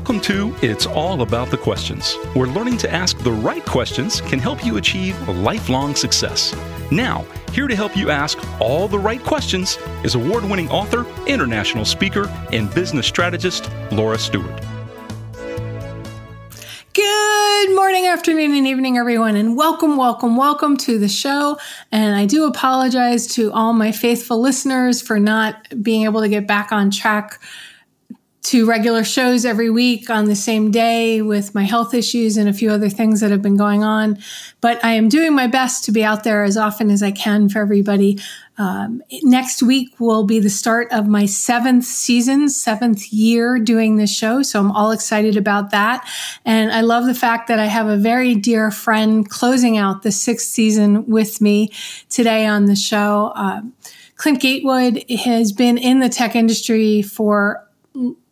[0.00, 4.38] Welcome to It's All About the Questions, where learning to ask the right questions can
[4.38, 6.56] help you achieve lifelong success.
[6.90, 11.84] Now, here to help you ask all the right questions is award winning author, international
[11.84, 14.58] speaker, and business strategist Laura Stewart.
[16.94, 21.58] Good morning, afternoon, and evening, everyone, and welcome, welcome, welcome to the show.
[21.92, 26.46] And I do apologize to all my faithful listeners for not being able to get
[26.46, 27.38] back on track
[28.42, 32.52] to regular shows every week on the same day with my health issues and a
[32.54, 34.18] few other things that have been going on.
[34.62, 37.50] But I am doing my best to be out there as often as I can
[37.50, 38.18] for everybody.
[38.56, 44.14] Um, next week will be the start of my seventh season, seventh year doing this
[44.14, 44.42] show.
[44.42, 46.08] So I'm all excited about that.
[46.44, 50.12] And I love the fact that I have a very dear friend closing out the
[50.12, 51.72] sixth season with me
[52.08, 53.32] today on the show.
[53.34, 53.74] Um,
[54.16, 57.66] Clint Gatewood has been in the tech industry for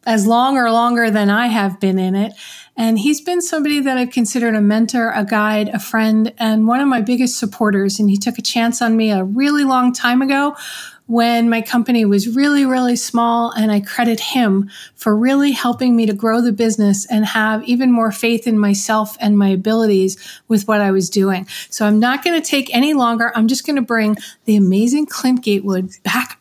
[0.09, 2.33] as long or longer than I have been in it.
[2.79, 6.81] And he's been somebody that I've considered a mentor, a guide, a friend, and one
[6.81, 8.01] of my biggest supporters.
[8.01, 10.56] And he took a chance on me a really long time ago
[11.05, 13.51] when my company was really, really small.
[13.51, 17.92] And I credit him for really helping me to grow the business and have even
[17.92, 20.17] more faith in myself and my abilities
[20.48, 21.47] with what I was doing.
[21.69, 23.31] So I'm not going to take any longer.
[23.34, 26.39] I'm just going to bring the amazing Clint Gatewood back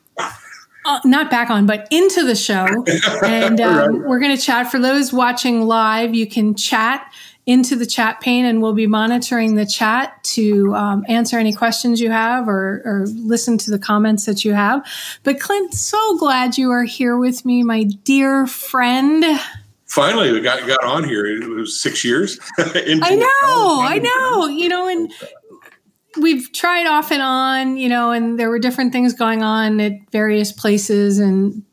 [0.88, 2.66] uh, not back on, but into the show.
[3.24, 4.08] And um, right.
[4.08, 4.72] we're going to chat.
[4.72, 7.12] For those watching live, you can chat
[7.46, 12.00] into the chat pane and we'll be monitoring the chat to um, answer any questions
[12.00, 14.86] you have or, or, listen to the comments that you have.
[15.24, 19.24] But Clint, so glad you are here with me, my dear friend.
[19.86, 21.26] Finally, we got got on here.
[21.26, 22.38] It was six years.
[22.58, 24.48] I know, I know.
[24.48, 25.12] You know, and
[26.22, 29.94] we've tried off and on, you know, and there were different things going on at
[30.12, 31.64] various places and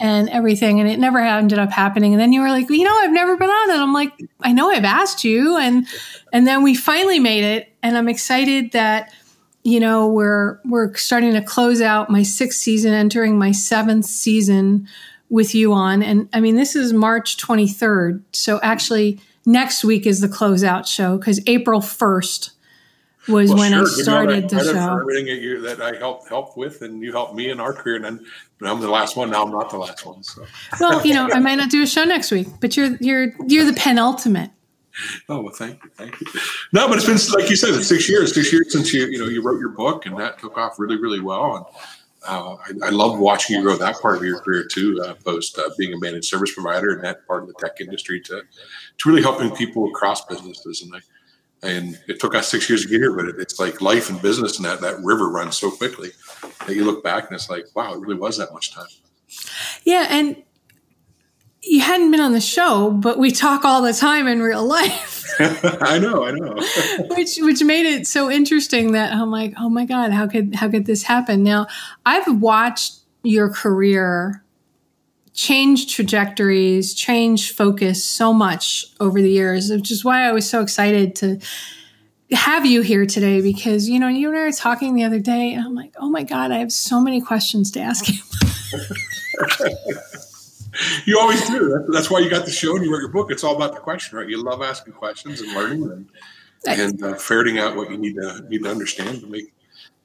[0.00, 2.12] and everything, and it never ended up happening.
[2.12, 3.82] And then you were like, you know, I've never been on it.
[3.82, 5.86] I'm like, I know I've asked you, and
[6.32, 9.12] and then we finally made it, and I'm excited that
[9.64, 14.86] you know we're we're starting to close out my sixth season, entering my seventh season
[15.30, 16.02] with you on.
[16.02, 21.16] And I mean, this is March 23rd, so actually next week is the closeout show
[21.18, 22.50] because April 1st
[23.28, 23.82] was well, when sure.
[23.82, 25.00] I started the show.
[25.00, 27.96] Everything that, you, that I helped help with, and you helped me in our career,
[27.96, 28.26] and then
[28.62, 29.30] I'm the last one.
[29.30, 30.22] Now I'm not the last one.
[30.22, 30.44] So.
[30.80, 33.64] Well, you know, I might not do a show next week, but you're you're you're
[33.64, 34.50] the penultimate.
[35.28, 36.26] Oh well, thank you, thank you.
[36.72, 39.18] No, but it's been like you said, it's six years, six years since you you
[39.18, 41.56] know you wrote your book, and that took off really, really well.
[41.56, 41.66] And
[42.26, 45.56] uh, I, I love watching you grow that part of your career too, uh, post
[45.58, 48.42] uh, being a managed service provider and that part of the tech industry to
[48.98, 50.82] to really helping people across businesses.
[50.82, 50.98] And I
[51.62, 54.56] and it took us six years to get here, but it's like life and business
[54.56, 56.10] and that that river runs so quickly
[56.66, 58.86] that you look back and it's like, wow, it really was that much time.
[59.84, 60.42] Yeah, and
[61.62, 65.24] you hadn't been on the show, but we talk all the time in real life.
[65.40, 66.56] I know, I know.
[67.16, 70.68] which which made it so interesting that I'm like, oh my god, how could how
[70.68, 71.42] could this happen?
[71.42, 71.66] Now,
[72.06, 74.42] I've watched your career
[75.38, 80.60] changed trajectories, changed focus so much over the years, which is why I was so
[80.60, 81.38] excited to
[82.32, 85.54] have you here today because, you know, you and I were talking the other day
[85.54, 88.16] and I'm like, oh my God, I have so many questions to ask you.
[91.06, 91.86] you always do.
[91.92, 93.30] That's why you got the show and you wrote your book.
[93.30, 94.28] It's all about the question, right?
[94.28, 96.10] You love asking questions and learning and,
[96.66, 99.52] and uh, ferreting out what you need to need to understand to make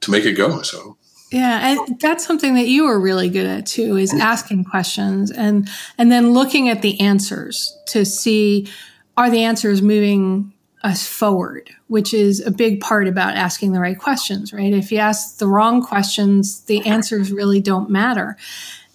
[0.02, 0.62] to make it go.
[0.62, 0.96] So
[1.34, 1.96] yeah, and oh.
[2.00, 5.68] that's something that you are really good at too is asking questions and
[5.98, 8.68] and then looking at the answers to see
[9.16, 10.52] are the answers moving
[10.84, 14.72] us forward, which is a big part about asking the right questions, right?
[14.72, 18.36] If you ask the wrong questions, the answers really don't matter.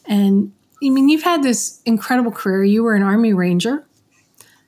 [0.06, 2.64] And I mean, you've had this incredible career.
[2.64, 3.86] You were an Army Ranger.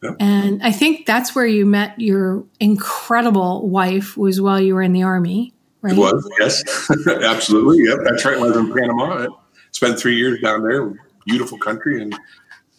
[0.02, 0.16] Yep.
[0.20, 4.94] And I think that's where you met your incredible wife was while you were in
[4.94, 5.54] the army.
[5.82, 5.94] Right?
[5.94, 6.64] It was, yes,
[7.08, 7.86] absolutely.
[7.86, 8.38] Yep, that's right.
[8.38, 9.26] I was in Panama.
[9.26, 9.28] I
[9.72, 10.94] spent three years down there,
[11.26, 12.14] beautiful country, and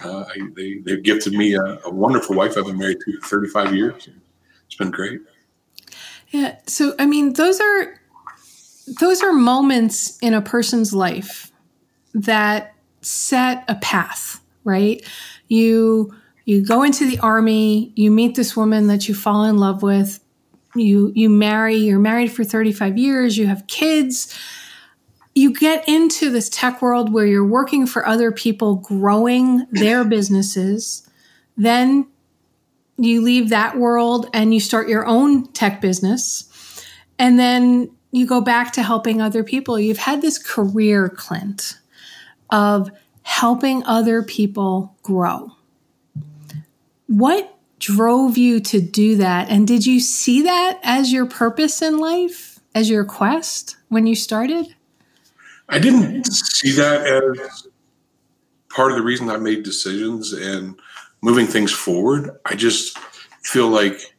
[0.05, 2.57] uh, I, they they've gifted me a, a, wonderful wife.
[2.57, 4.09] I've been married to 35 years.
[4.67, 5.21] It's been great.
[6.31, 6.59] Yeah.
[6.67, 8.01] So I mean, those are
[9.01, 11.53] those are moments in a person's life
[12.15, 15.05] that set a path, right?
[15.49, 16.15] You
[16.45, 20.21] you go into the army, you meet this woman that you fall in love with,
[20.75, 24.39] you you marry you're married for 35 years you have kids.
[25.35, 31.09] You get into this tech world where you're working for other people growing their businesses.
[31.57, 32.07] Then
[32.99, 36.49] you leave that world and you start your own tech business.
[37.19, 39.81] And then you go back to helping other people.
[39.81, 41.79] You've had this career clint
[42.51, 42.91] of
[43.23, 45.53] helping other people grow.
[47.07, 49.51] What drove you to do that?
[49.51, 54.15] And did you see that as your purpose in life, as your quest when you
[54.15, 54.75] started?
[55.69, 57.67] I didn't see that as
[58.71, 60.79] part of the reason I made decisions and
[61.23, 62.31] moving things forward.
[62.47, 62.99] I just
[63.43, 64.15] feel like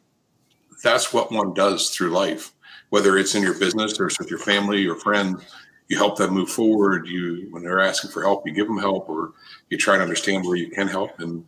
[0.83, 2.51] that's what one does through life,
[2.89, 5.41] whether it's in your business or it's with your family, your friends.
[5.87, 7.07] You help them move forward.
[7.07, 9.33] You, when they're asking for help, you give them help, or
[9.69, 11.45] you try to understand where you can help and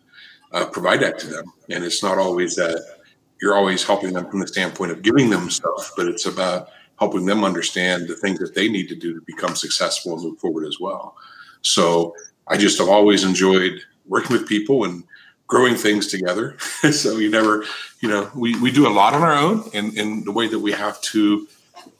[0.56, 1.46] uh, provide that to them.
[1.70, 2.98] And it's not always that
[3.42, 7.26] you're always helping them from the standpoint of giving them stuff, but it's about helping
[7.26, 10.66] them understand the things that they need to do to become successful and move forward
[10.66, 11.16] as well.
[11.62, 12.16] So
[12.48, 15.04] I just have always enjoyed working with people and
[15.48, 16.58] growing things together.
[16.92, 17.66] so you never,
[18.00, 20.60] you know, we, we do a lot on our own in, in the way that
[20.60, 21.48] we have to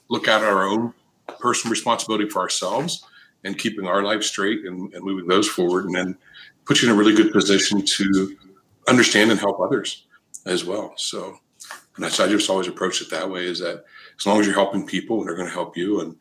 [0.08, 0.94] look at our own
[1.40, 3.04] personal responsibility for ourselves
[3.44, 6.16] and keeping our life straight and, and moving those forward and then
[6.64, 8.36] put you in a really good position to
[8.88, 10.06] understand and help others
[10.44, 10.94] as well.
[10.96, 11.38] So
[11.96, 13.84] and that's I just always approach it that way is that
[14.18, 16.16] as long as you're helping people and they're going to help you and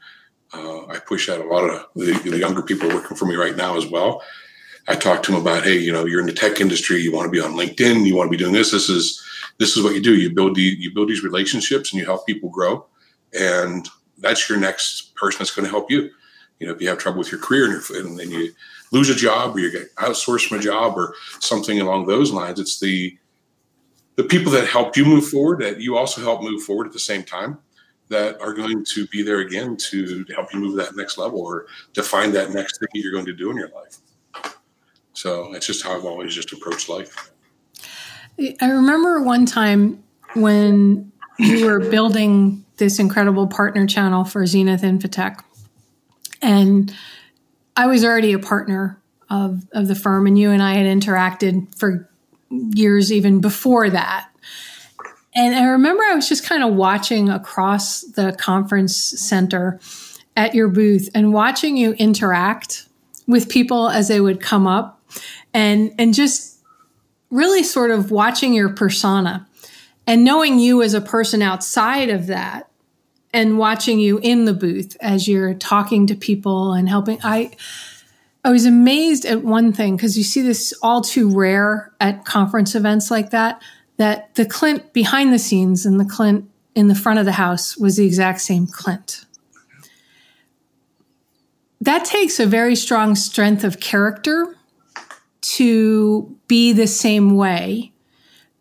[0.53, 3.56] uh, I push out a lot of the, the, younger people working for me right
[3.57, 4.23] now as well.
[4.88, 7.25] I talk to them about, hey, you know, you're in the tech industry, you want
[7.25, 8.71] to be on LinkedIn, you want to be doing this.
[8.71, 9.21] This is
[9.57, 10.15] this is what you do.
[10.15, 12.85] You build the, you build these relationships and you help people grow,
[13.38, 13.88] and
[14.19, 16.09] that's your next person that's going to help you.
[16.59, 18.53] You know, if you have trouble with your career and, your, and then you
[18.91, 22.59] lose a job or you get outsourced from a job or something along those lines,
[22.59, 23.17] it's the
[24.15, 26.99] the people that helped you move forward that you also help move forward at the
[26.99, 27.57] same time
[28.07, 31.41] that are going to be there again to, to help you move that next level
[31.41, 33.97] or to find that next thing you're going to do in your life.
[35.13, 37.31] So it's just how I've always just approached life.
[38.61, 40.03] I remember one time
[40.33, 45.41] when you were building this incredible partner channel for Zenith Infotech.
[46.41, 46.93] And
[47.75, 51.75] I was already a partner of, of the firm, and you and I had interacted
[51.75, 52.10] for
[52.50, 54.30] years even before that.
[55.36, 59.80] And I remember I was just kind of watching across the conference center
[60.38, 62.88] at your booth and watching you interact
[63.27, 65.01] with people as they would come up
[65.54, 66.60] and and just
[67.31, 69.48] really sort of watching your persona
[70.07, 72.69] and knowing you as a person outside of that
[73.35, 77.51] and watching you in the booth as you're talking to people and helping I
[78.45, 82.75] I was amazed at one thing because you see this all too rare at conference
[82.75, 83.61] events like that
[83.97, 87.75] that the Clint behind the scenes and the Clint in the front of the house
[87.75, 89.25] was the exact same Clint.
[91.81, 94.55] That takes a very strong strength of character
[95.41, 97.91] to be the same way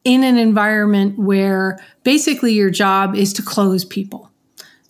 [0.03, 4.33] in an environment where basically your job is to close people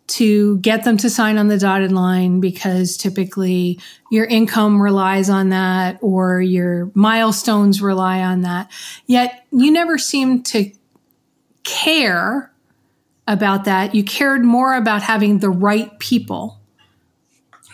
[0.07, 3.81] to get them to sign on the dotted line because typically
[4.11, 8.71] your income relies on that or your milestones rely on that.
[9.07, 10.71] Yet you never seem to
[11.63, 12.53] care
[13.27, 13.95] about that.
[13.95, 16.61] You cared more about having the right people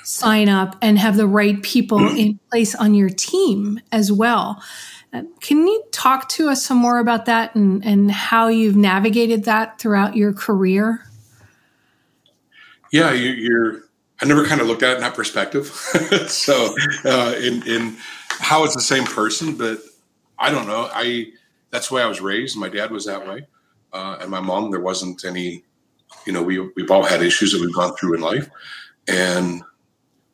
[0.05, 4.63] sign up and have the right people in place on your team as well.
[5.13, 9.45] Uh, can you talk to us some more about that and, and how you've navigated
[9.45, 11.05] that throughout your career?
[12.91, 13.83] Yeah, you, are
[14.21, 15.67] I never kind of looked at it in that perspective.
[16.29, 17.97] so, uh, in in
[18.29, 19.79] how it's the same person, but
[20.39, 20.89] I don't know.
[20.93, 21.27] I
[21.71, 22.57] that's the way I was raised.
[22.57, 23.47] My dad was that way,
[23.93, 24.71] uh, and my mom.
[24.71, 25.65] There wasn't any.
[26.27, 28.51] You know, we we've all had issues that we've gone through in life,
[29.09, 29.63] and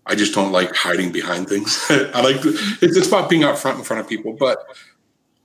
[0.07, 1.85] I just don't like hiding behind things.
[1.91, 4.33] I like to, it's, it's about being out front in front of people.
[4.33, 4.65] But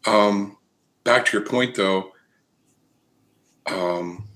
[0.06, 0.58] um,
[1.04, 2.12] back to your point, though.
[3.68, 4.28] Um,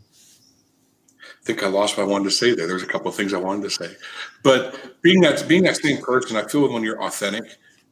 [1.45, 2.67] think I lost what I wanted to say there.
[2.67, 3.95] There's a couple of things I wanted to say,
[4.43, 7.43] but being that being that same person, I feel when you're authentic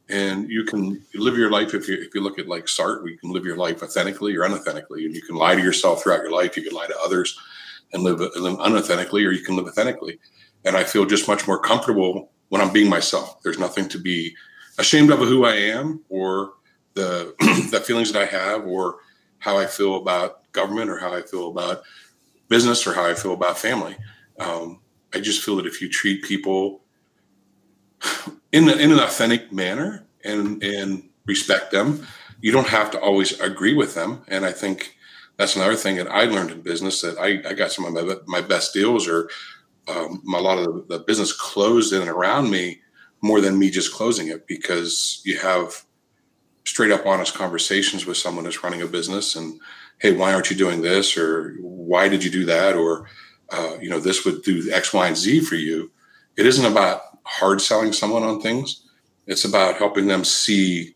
[0.08, 1.72] and you can live your life.
[1.72, 4.42] If you if you look at like Sartre, you can live your life authentically or
[4.42, 6.56] unauthentically, and you can lie to yourself throughout your life.
[6.56, 7.38] You can lie to others
[7.92, 10.18] and live, live unauthentically, or you can live authentically.
[10.64, 13.40] And I feel just much more comfortable when I'm being myself.
[13.42, 14.34] There's nothing to be
[14.78, 16.54] ashamed of who I am or
[16.94, 17.34] the
[17.70, 18.96] the feelings that I have or
[19.38, 21.82] how I feel about government or how I feel about
[22.48, 23.96] business or how I feel about family.
[24.38, 24.80] Um,
[25.14, 26.82] I just feel that if you treat people
[28.52, 32.06] in, in an authentic manner and and respect them,
[32.40, 34.22] you don't have to always agree with them.
[34.28, 34.96] And I think
[35.36, 38.16] that's another thing that I learned in business that I, I got some of my,
[38.26, 39.30] my best deals or
[39.88, 42.80] um, a lot of the, the business closed in and around me
[43.20, 45.84] more than me just closing it because you have
[46.64, 49.60] straight up honest conversations with someone that's running a business and
[50.04, 51.16] hey, why aren't you doing this?
[51.16, 52.76] Or why did you do that?
[52.76, 53.08] Or,
[53.50, 55.90] uh, you know, this would do X, Y, and Z for you.
[56.36, 58.84] It isn't about hard selling someone on things.
[59.26, 60.94] It's about helping them see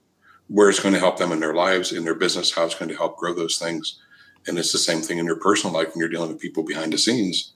[0.48, 2.90] where it's going to help them in their lives, in their business, how it's going
[2.90, 3.98] to help grow those things.
[4.46, 6.92] And it's the same thing in your personal life when you're dealing with people behind
[6.92, 7.54] the scenes.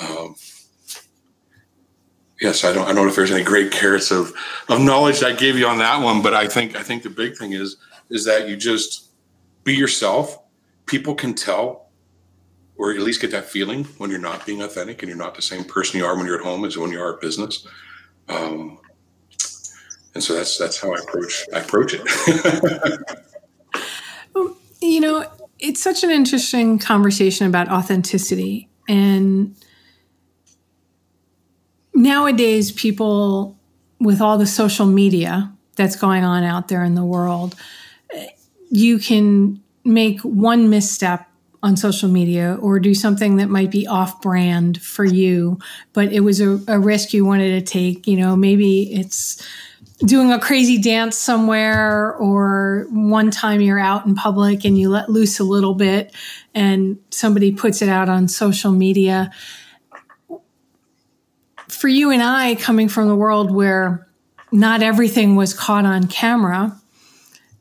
[0.00, 0.36] Um,
[2.40, 4.32] yes, I don't, I don't know if there's any great carrots of,
[4.70, 7.36] of knowledge I gave you on that one, but I think, I think the big
[7.36, 7.76] thing is,
[8.08, 9.10] is that you just
[9.64, 10.38] be yourself.
[10.86, 11.88] People can tell,
[12.76, 15.42] or at least get that feeling when you're not being authentic and you're not the
[15.42, 17.66] same person you are when you're at home as when you are at business.
[18.28, 18.78] Um,
[20.14, 22.02] and so that's that's how I approach I approach it.
[24.80, 25.26] you know,
[25.58, 29.56] it's such an interesting conversation about authenticity and
[31.94, 33.56] nowadays people
[33.98, 37.56] with all the social media that's going on out there in the world
[38.74, 41.28] you can make one misstep
[41.62, 45.58] on social media or do something that might be off brand for you
[45.92, 49.42] but it was a, a risk you wanted to take you know maybe it's
[49.98, 55.08] doing a crazy dance somewhere or one time you're out in public and you let
[55.08, 56.12] loose a little bit
[56.54, 59.30] and somebody puts it out on social media.
[61.68, 64.06] For you and I coming from the world where
[64.50, 66.80] not everything was caught on camera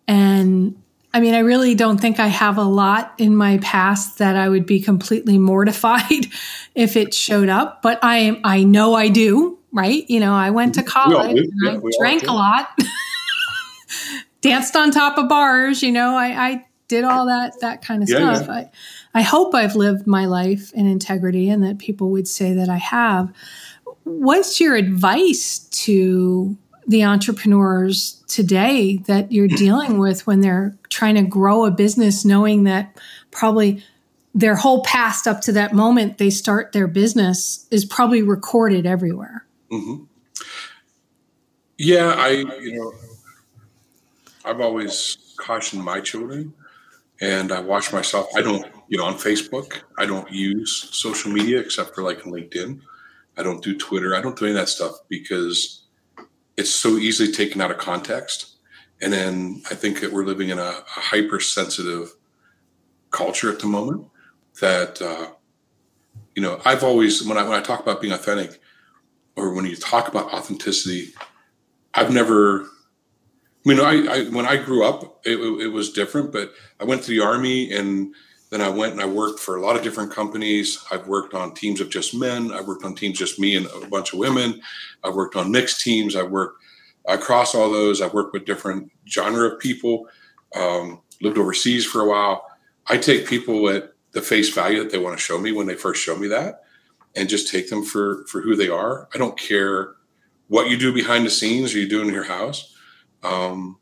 [0.07, 0.81] and
[1.13, 4.49] I mean, I really don't think I have a lot in my past that I
[4.49, 6.27] would be completely mortified
[6.75, 10.09] if it showed up, but I I know I do, right?
[10.09, 12.69] You know, I went to college, yeah, I drank a lot,
[14.41, 18.09] danced on top of bars, you know, I, I did all that that kind of
[18.09, 18.49] yeah, stuff.
[18.49, 18.71] I
[19.13, 22.77] I hope I've lived my life in integrity and that people would say that I
[22.77, 23.31] have.
[24.03, 31.23] What's your advice to the entrepreneurs today that you're dealing with when they're trying to
[31.23, 32.97] grow a business, knowing that
[33.31, 33.83] probably
[34.35, 39.45] their whole past up to that moment they start their business is probably recorded everywhere.
[39.71, 40.03] Mm-hmm.
[41.77, 42.29] Yeah, I,
[42.61, 42.93] you know,
[44.45, 46.53] I've always cautioned my children
[47.21, 48.27] and I watch myself.
[48.35, 52.81] I don't, you know, on Facebook, I don't use social media except for like LinkedIn.
[53.37, 54.15] I don't do Twitter.
[54.15, 55.82] I don't do any of that stuff because
[56.57, 58.57] it's so easily taken out of context.
[59.01, 62.13] And then I think that we're living in a, a hypersensitive
[63.11, 64.07] culture at the moment
[64.61, 65.27] that, uh,
[66.35, 68.59] you know, I've always, when I, when I talk about being authentic
[69.35, 71.13] or when you talk about authenticity,
[71.93, 72.67] I've never, I
[73.65, 77.11] mean, I, I when I grew up, it, it was different, but I went to
[77.11, 78.13] the army and
[78.53, 80.85] then I went and I worked for a lot of different companies.
[80.91, 82.51] I've worked on teams of just men.
[82.51, 84.61] I've worked on teams just me and a bunch of women.
[85.03, 86.15] I've worked on mixed teams.
[86.15, 86.61] I've worked
[87.07, 87.99] across all those.
[87.99, 90.07] I've worked with different genre of people.
[90.55, 92.45] Um, lived overseas for a while.
[92.85, 95.73] I take people at the face value that they want to show me when they
[95.73, 96.61] first show me that,
[97.15, 99.09] and just take them for for who they are.
[99.15, 99.95] I don't care
[100.47, 102.75] what you do behind the scenes or you do in your house.
[103.23, 103.79] Um,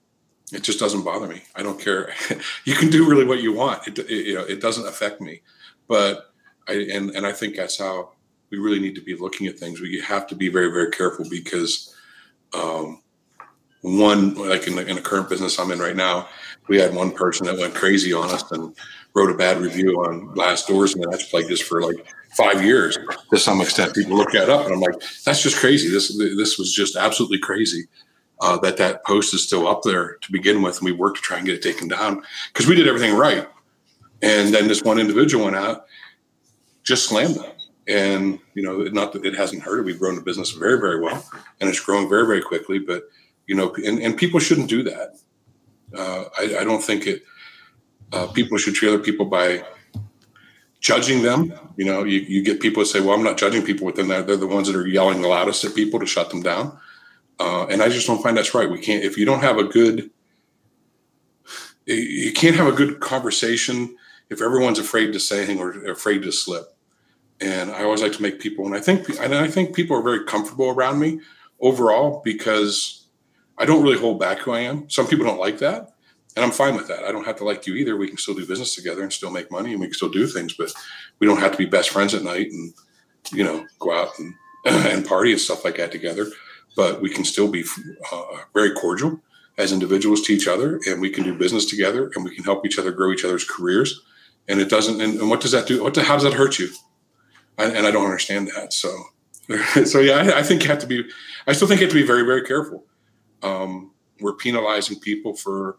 [0.51, 1.41] it just doesn't bother me.
[1.55, 2.13] I don't care.
[2.65, 3.87] you can do really what you want.
[3.87, 5.41] It, it, you know, it doesn't affect me.
[5.87, 6.31] But
[6.67, 8.11] I and and I think that's how
[8.49, 9.79] we really need to be looking at things.
[9.79, 11.95] We have to be very very careful because
[12.53, 13.01] um,
[13.81, 16.27] one like in the, in the current business I'm in right now,
[16.67, 18.75] we had one person that went crazy on us and
[19.13, 22.05] wrote a bad review on Glass Doors, and that's plagued us for like
[22.35, 22.97] five years
[23.29, 23.95] to some extent.
[23.95, 25.89] People look that up, and I'm like, that's just crazy.
[25.89, 27.87] This this was just absolutely crazy
[28.41, 31.21] uh, that that post is still up there to begin with, and we worked to
[31.21, 32.21] try and get it taken down
[32.51, 33.47] because we did everything right.
[34.21, 35.85] And then this one individual went out,
[36.83, 37.51] just slammed them.
[37.87, 39.85] And you know, not that it hasn't hurt.
[39.85, 41.23] We've grown the business very, very well,
[41.59, 42.79] and it's growing very, very quickly.
[42.79, 43.03] But
[43.47, 45.17] you know, and, and people shouldn't do that.
[45.95, 47.23] Uh, I, I, don't think it.
[48.13, 49.65] Uh, people should treat other people by
[50.79, 51.53] judging them.
[51.75, 54.25] You know, you, you get people that say, "Well, I'm not judging people within that."
[54.25, 56.77] They're the ones that are yelling the loudest at people to shut them down.
[57.41, 58.69] Uh, and I just don't find that's right.
[58.69, 60.11] We can't if you don't have a good,
[61.87, 63.97] you can't have a good conversation
[64.29, 66.65] if everyone's afraid to say anything or afraid to slip.
[67.39, 70.03] And I always like to make people, and I think, and I think people are
[70.03, 71.21] very comfortable around me
[71.59, 73.07] overall because
[73.57, 74.87] I don't really hold back who I am.
[74.87, 75.93] Some people don't like that,
[76.35, 77.05] and I'm fine with that.
[77.05, 77.97] I don't have to like you either.
[77.97, 80.27] We can still do business together and still make money, and we can still do
[80.27, 80.71] things, but
[81.17, 82.71] we don't have to be best friends at night and
[83.31, 86.27] you know go out and and party and stuff like that together
[86.75, 87.63] but we can still be
[88.11, 88.23] uh,
[88.53, 89.19] very cordial
[89.57, 92.65] as individuals to each other and we can do business together and we can help
[92.65, 94.01] each other grow each other's careers.
[94.47, 95.83] And it doesn't and, and what does that do?
[95.83, 96.69] What the, how does that hurt you?
[97.57, 98.95] I, and i don't understand that so.
[99.85, 101.03] So yeah I, I, think you have to be
[101.45, 102.85] i still think you have to be very very careful.
[103.43, 105.77] Um, we're penalizing people for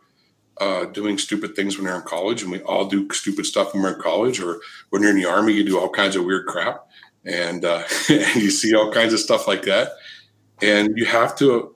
[0.60, 3.82] uh, doing stupid things when they're in college and we all do stupid stuff when
[3.82, 6.46] we're in college or when you're in the army you do all kinds of weird
[6.46, 6.86] crap.
[7.24, 9.92] And, uh, and you see all kinds of stuff like that
[10.62, 11.74] and you have to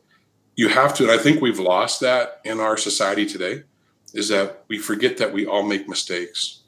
[0.56, 3.62] you have to, and I think we've lost that in our society today,
[4.14, 6.62] is that we forget that we all make mistakes,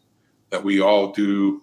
[0.51, 1.63] that we all do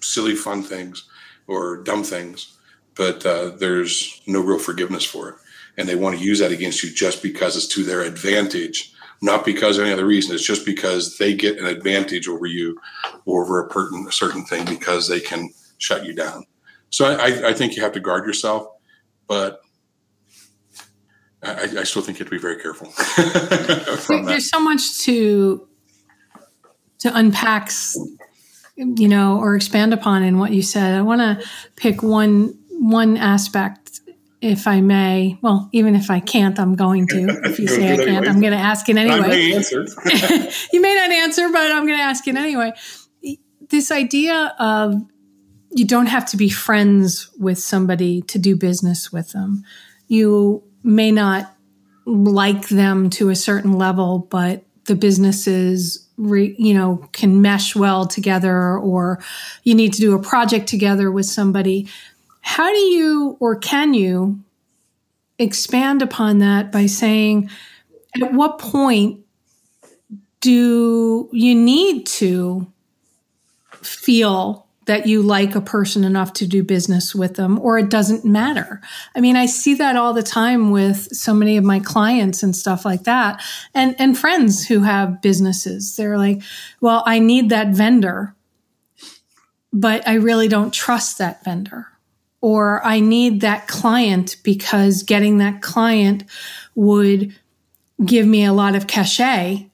[0.00, 1.08] silly, fun things
[1.48, 2.56] or dumb things,
[2.94, 5.34] but uh, there's no real forgiveness for it.
[5.76, 9.44] And they want to use that against you just because it's to their advantage, not
[9.44, 10.32] because of any other reason.
[10.32, 12.78] It's just because they get an advantage over you
[13.24, 16.44] or over a, pertin, a certain thing because they can shut you down.
[16.90, 18.68] So I, I think you have to guard yourself,
[19.26, 19.60] but
[21.44, 22.92] I, I still think you have to be very careful.
[24.26, 25.68] There's so much to
[27.00, 27.70] to unpack,
[28.76, 30.94] you know, or expand upon in what you said.
[30.94, 34.00] I want to pick one one aspect,
[34.40, 35.38] if I may.
[35.42, 37.40] Well, even if I can't, I'm going to.
[37.44, 38.28] If you say I can't, anyway.
[38.28, 39.18] I'm going to ask it anyway.
[39.18, 39.82] I may answer.
[40.72, 42.72] you may not answer, but I'm going to ask it anyway.
[43.68, 45.02] This idea of
[45.74, 49.64] you don't have to be friends with somebody to do business with them.
[50.06, 51.52] You may not
[52.06, 58.06] like them to a certain level, but the businesses, re, you know, can mesh well
[58.06, 59.20] together, or
[59.64, 61.88] you need to do a project together with somebody.
[62.40, 64.40] How do you, or can you,
[65.40, 67.50] expand upon that by saying,
[68.22, 69.20] at what point
[70.40, 72.70] do you need to
[73.72, 78.24] feel that you like a person enough to do business with them or it doesn't
[78.24, 78.80] matter.
[79.14, 82.54] I mean, I see that all the time with so many of my clients and
[82.54, 83.42] stuff like that
[83.74, 85.96] and and friends who have businesses.
[85.96, 86.42] They're like,
[86.80, 88.34] "Well, I need that vendor,
[89.72, 91.88] but I really don't trust that vendor."
[92.40, 96.24] Or I need that client because getting that client
[96.74, 97.34] would
[98.04, 99.70] give me a lot of cachet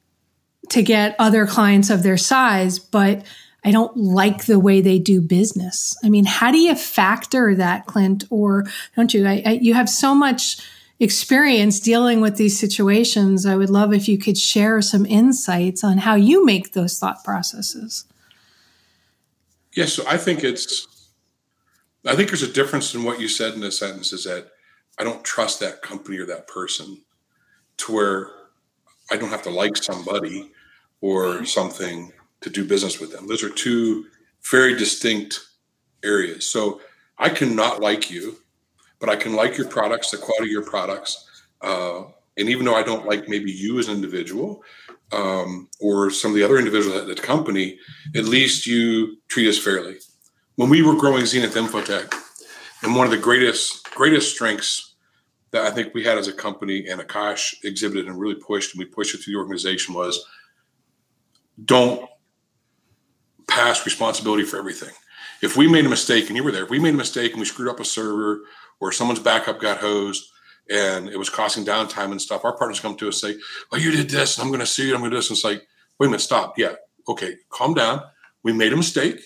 [0.69, 3.25] to get other clients of their size, but
[3.65, 5.97] I don't like the way they do business.
[6.03, 8.25] I mean, how do you factor that, Clint?
[8.31, 8.65] Or
[8.97, 9.27] don't you?
[9.27, 10.59] I, I, you have so much
[10.99, 13.47] experience dealing with these situations.
[13.47, 17.25] I would love if you could share some insights on how you make those thought
[17.25, 18.05] processes.
[19.73, 20.87] Yes, yeah, so I think it's,
[22.05, 24.49] I think there's a difference in what you said in the sentence is that
[24.99, 27.03] I don't trust that company or that person
[27.79, 28.31] to where
[29.11, 30.51] I don't have to like somebody
[31.01, 33.27] or something to do business with them.
[33.27, 34.07] Those are two
[34.51, 35.41] very distinct
[36.03, 36.51] areas.
[36.51, 36.81] So
[37.19, 38.37] I cannot like you,
[38.99, 41.29] but I can like your products, the quality of your products.
[41.61, 42.05] Uh,
[42.37, 44.63] and even though I don't like maybe you as an individual
[45.13, 47.79] um, or some of the other individuals at the company,
[48.15, 49.97] at least you treat us fairly.
[50.57, 52.15] When we were growing Zenith Infotech,
[52.83, 54.95] and one of the greatest greatest strengths
[55.51, 58.79] that I think we had as a company and Akash exhibited and really pushed, and
[58.79, 60.25] we pushed it through the organization was
[61.65, 62.09] don't
[63.51, 64.95] pass responsibility for everything.
[65.43, 67.41] If we made a mistake and you were there, if we made a mistake and
[67.41, 68.41] we screwed up a server
[68.79, 70.31] or someone's backup got hosed
[70.71, 73.81] and it was costing downtime and stuff, our partners come to us and say, "Well,
[73.81, 74.95] you did this, and I'm going to sue you.
[74.95, 75.67] I'm going to do this." And it's like,
[76.01, 76.59] wait a minute, stop.
[76.59, 76.75] Yeah,
[77.09, 78.03] okay, calm down.
[78.43, 79.21] We made a mistake.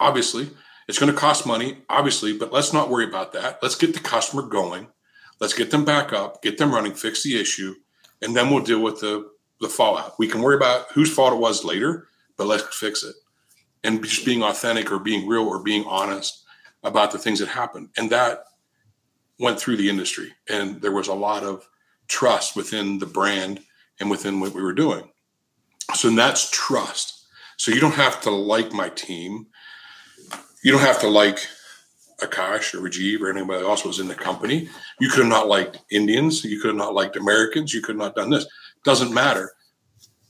[0.00, 0.50] Obviously,
[0.88, 3.60] it's going to cost money, obviously, but let's not worry about that.
[3.62, 4.88] Let's get the customer going.
[5.40, 7.74] Let's get them back up, get them running, fix the issue,
[8.20, 10.18] and then we'll deal with the the fallout.
[10.18, 13.14] We can worry about whose fault it was later but let's fix it.
[13.82, 16.44] And just being authentic or being real or being honest
[16.82, 17.90] about the things that happened.
[17.96, 18.44] And that
[19.38, 20.32] went through the industry.
[20.48, 21.68] And there was a lot of
[22.08, 23.60] trust within the brand
[24.00, 25.10] and within what we were doing.
[25.94, 27.26] So that's trust.
[27.56, 29.46] So you don't have to like my team.
[30.62, 31.38] You don't have to like
[32.20, 34.68] Akash or Rajiv or anybody else was in the company.
[35.00, 36.44] You could have not liked Indians.
[36.44, 37.74] You could have not liked Americans.
[37.74, 38.46] You could have not done this.
[38.82, 39.52] Doesn't matter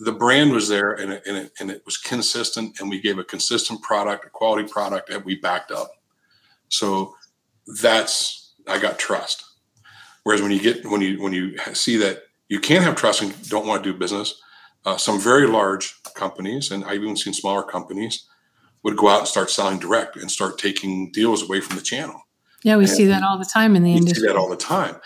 [0.01, 3.19] the brand was there and it, and it, and it was consistent and we gave
[3.19, 5.91] a consistent product a quality product that we backed up.
[6.69, 7.15] So
[7.81, 9.45] that's i got trust.
[10.25, 13.49] Whereas when you get when you when you see that you can't have trust and
[13.49, 14.41] don't want to do business
[14.85, 18.27] uh, some very large companies and i've even seen smaller companies
[18.85, 22.21] would go out and start selling direct and start taking deals away from the channel.
[22.63, 24.57] Yeah we and see that all the time in the industry see that all the
[24.57, 24.97] time.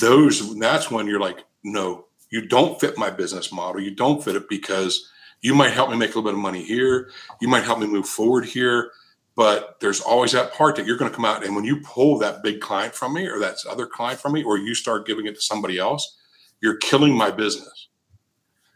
[0.00, 3.80] Those that's when you're like no you don't fit my business model.
[3.80, 6.62] You don't fit it because you might help me make a little bit of money
[6.62, 7.10] here.
[7.40, 8.92] You might help me move forward here.
[9.36, 12.18] But there's always that part that you're going to come out and when you pull
[12.18, 15.26] that big client from me or that other client from me, or you start giving
[15.26, 16.18] it to somebody else,
[16.60, 17.88] you're killing my business.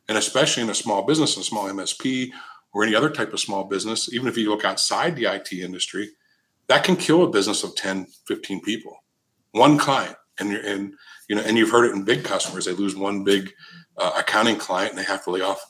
[0.09, 2.31] And especially in a small business, a small MSP,
[2.73, 6.11] or any other type of small business, even if you look outside the IT industry,
[6.69, 9.05] that can kill a business of 10, 15 people.
[9.53, 10.17] One client.
[10.39, 10.95] And, you're and
[11.29, 12.65] you know, and you've heard it in big customers.
[12.65, 13.53] They lose one big
[13.97, 15.65] uh, accounting client and they have to lay off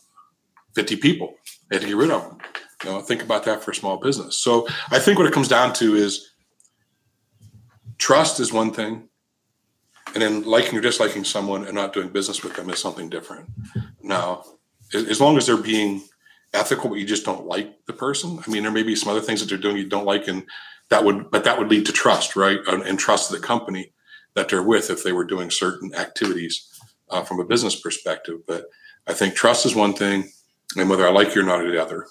[0.75, 1.35] 50 people.
[1.69, 2.39] They have to get rid of them.
[2.85, 4.39] You know, think about that for a small business.
[4.39, 6.33] So I think what it comes down to is
[7.99, 9.09] trust is one thing.
[10.13, 13.49] and then liking or disliking someone and not doing business with them is something different.
[14.03, 14.45] Now,
[14.93, 16.05] as long as they're being
[16.53, 18.39] ethical, but you just don't like the person.
[18.47, 20.45] I mean, there may be some other things that they're doing you don't like, and
[20.91, 22.61] that would, but that would lead to trust, right?
[22.69, 23.94] And, and trust the company
[24.35, 26.69] that they're with if they were doing certain activities
[27.11, 28.41] uh, from a business perspective.
[28.47, 28.67] But
[29.07, 30.31] I think trust is one thing,
[30.77, 32.07] and whether I like you or not the other.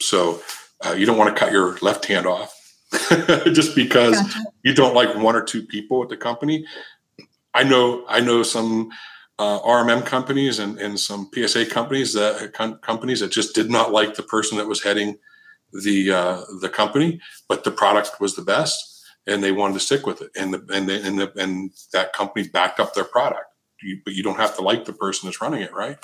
[0.00, 0.40] So
[0.84, 2.54] uh, you don't want to cut your left hand off
[3.52, 4.44] just because gotcha.
[4.62, 6.66] you don't like one or two people at the company.
[7.54, 8.90] I know I know some
[9.38, 13.92] uh, RMM companies and, and some PSA companies that com- companies that just did not
[13.92, 15.16] like the person that was heading
[15.72, 18.93] the uh, the company, but the product was the best,
[19.26, 22.12] and they wanted to stick with it, and the, and the, and, the, and that
[22.12, 23.46] company backed up their product.
[23.82, 25.98] You, but you don't have to like the person that's running it, right?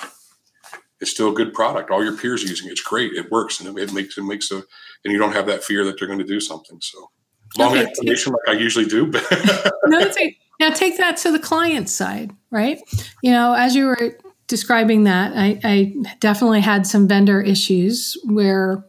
[0.99, 1.89] It's still a good product.
[1.89, 2.73] All your peers are using it.
[2.73, 3.13] It's great.
[3.13, 4.57] It works, and it, it makes it makes a,
[5.03, 6.79] and you don't have that fear that they're going to do something.
[6.81, 7.09] So
[7.57, 7.87] long okay.
[7.87, 9.07] explanation, like I usually do.
[9.07, 9.25] But
[9.85, 12.79] no, it's a, now take that to the client side, right?
[13.23, 18.85] You know, as you were describing that, I, I definitely had some vendor issues where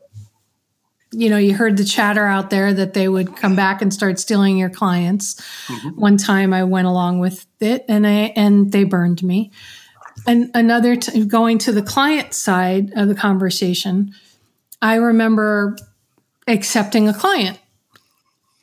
[1.13, 4.19] you know, you heard the chatter out there that they would come back and start
[4.19, 5.35] stealing your clients.
[5.67, 6.01] Mm-hmm.
[6.01, 9.53] One time I went along with it and I and they burned me.
[10.27, 14.15] And another t- going to the client side of the conversation,
[14.81, 15.77] I remember
[16.47, 17.59] accepting a client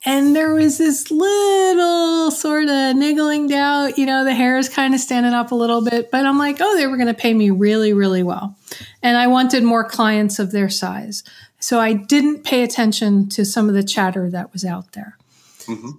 [0.05, 4.93] and there was this little sort of niggling doubt, you know, the hair is kind
[4.93, 7.33] of standing up a little bit, but I'm like, oh, they were going to pay
[7.33, 8.55] me really, really well.
[9.03, 11.23] And I wanted more clients of their size.
[11.59, 15.17] So I didn't pay attention to some of the chatter that was out there.
[15.65, 15.89] Mm-hmm.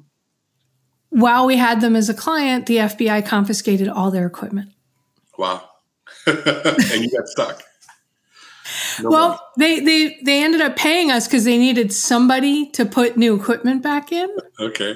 [1.11, 4.70] While we had them as a client, the FBI confiscated all their equipment.
[5.37, 5.68] Wow.
[6.27, 7.62] and you got stuck.
[9.03, 13.16] No well, they, they they ended up paying us because they needed somebody to put
[13.16, 14.29] new equipment back in.
[14.61, 14.94] Okay.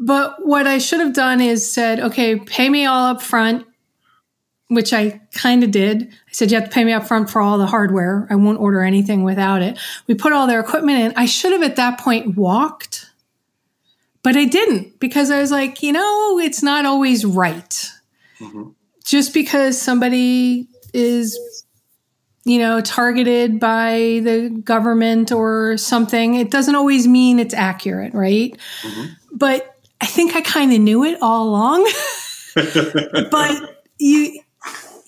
[0.00, 3.66] But what I should have done is said, okay, pay me all up front,
[4.74, 6.02] which I kind of did.
[6.02, 8.26] I said, you have to pay me up front for all the hardware.
[8.30, 9.78] I won't order anything without it.
[10.06, 11.12] We put all their equipment in.
[11.16, 13.10] I should have at that point walked,
[14.22, 17.90] but I didn't because I was like, you know, it's not always right.
[18.40, 18.70] Mm-hmm.
[19.04, 21.38] Just because somebody is
[22.44, 28.56] you know, targeted by the government or something, it doesn't always mean it's accurate, right?
[28.82, 29.12] Mm-hmm.
[29.32, 31.88] But I think I kind of knew it all along.
[33.30, 34.40] but you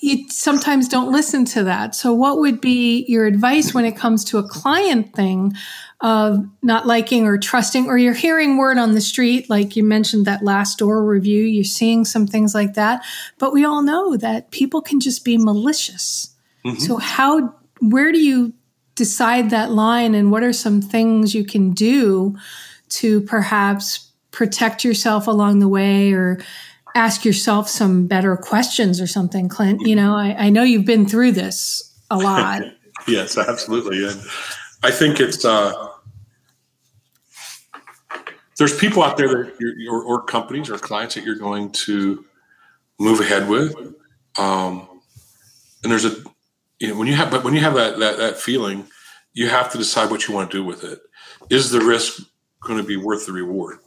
[0.05, 1.95] you sometimes don't listen to that.
[1.95, 5.55] So what would be your advice when it comes to a client thing
[6.01, 10.27] of not liking or trusting or you're hearing word on the street like you mentioned
[10.27, 13.03] that Glassdoor review, you're seeing some things like that,
[13.39, 16.79] but we all know that people can just be malicious Mm-hmm.
[16.79, 18.55] So how where do you
[18.95, 22.37] decide that line and what are some things you can do
[22.89, 26.41] to perhaps protect yourself along the way or
[26.95, 29.87] ask yourself some better questions or something, Clint?
[29.87, 32.63] You know, I, I know you've been through this a lot.
[33.09, 34.05] yes, absolutely.
[34.05, 34.21] And
[34.83, 35.91] I think it's uh
[38.59, 42.25] there's people out there that or, or companies or clients that you're going to
[43.01, 43.75] move ahead with.
[44.39, 44.89] Um,
[45.83, 46.17] and there's a
[46.79, 48.87] you know when you have but when you have that that, that feeling
[49.33, 51.01] you have to decide what you want to do with it
[51.51, 52.23] is the risk
[52.61, 53.79] going to be worth the reward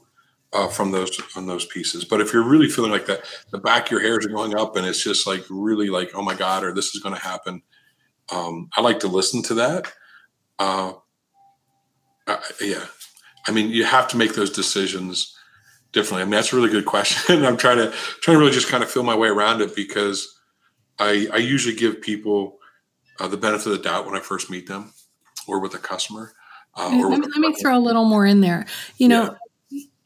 [0.54, 3.86] uh, from those on those pieces but if you're really feeling like that the back
[3.86, 6.64] of your hairs are going up and it's just like really like oh my god
[6.64, 7.62] or this is going to happen
[8.32, 9.92] um, i like to listen to that
[10.60, 10.94] uh,
[12.28, 12.86] uh, yeah
[13.48, 15.36] i mean you have to make those decisions
[15.92, 18.70] differently i mean that's a really good question i'm trying to trying to really just
[18.70, 20.40] kind of feel my way around it because
[21.00, 22.58] i i usually give people
[23.20, 24.94] uh, the benefit of the doubt when I first meet them
[25.48, 26.34] or with a customer.
[26.76, 28.66] Uh, let, me, let me throw a little more in there.
[28.98, 29.36] You know.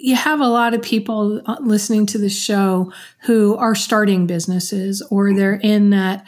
[0.02, 5.02] You have a lot of people uh, listening to the show who are starting businesses
[5.12, 6.26] or they're in that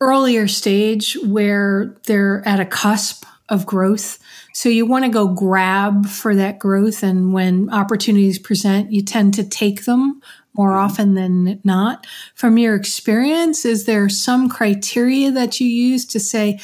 [0.00, 4.18] earlier stage where they're at a cusp of growth.
[4.52, 7.02] So you want to go grab for that growth.
[7.02, 10.20] And when opportunities present, you tend to take them
[10.54, 10.78] more mm-hmm.
[10.78, 12.06] often than not.
[12.34, 16.58] From your experience, is there some criteria that you use to say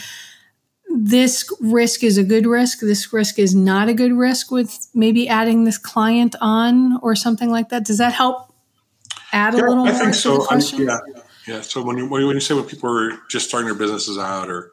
[0.95, 5.29] this risk is a good risk, this risk is not a good risk with maybe
[5.29, 7.85] adding this client on or something like that?
[7.85, 8.53] Does that help
[9.33, 10.47] add a yeah, little I to so.
[10.79, 10.99] yeah,
[11.47, 11.61] yeah.
[11.63, 14.73] So when you when you say when people are just starting their businesses out or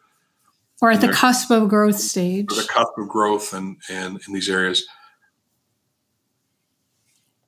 [0.82, 4.50] or at the cusp of growth stage, the cusp of growth and and in these
[4.50, 4.86] areas,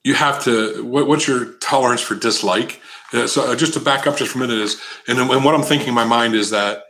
[0.03, 2.81] you have to what, what's your tolerance for dislike
[3.13, 5.53] uh, so uh, just to back up just for a minute is and, and what
[5.53, 6.83] i'm thinking in my mind is that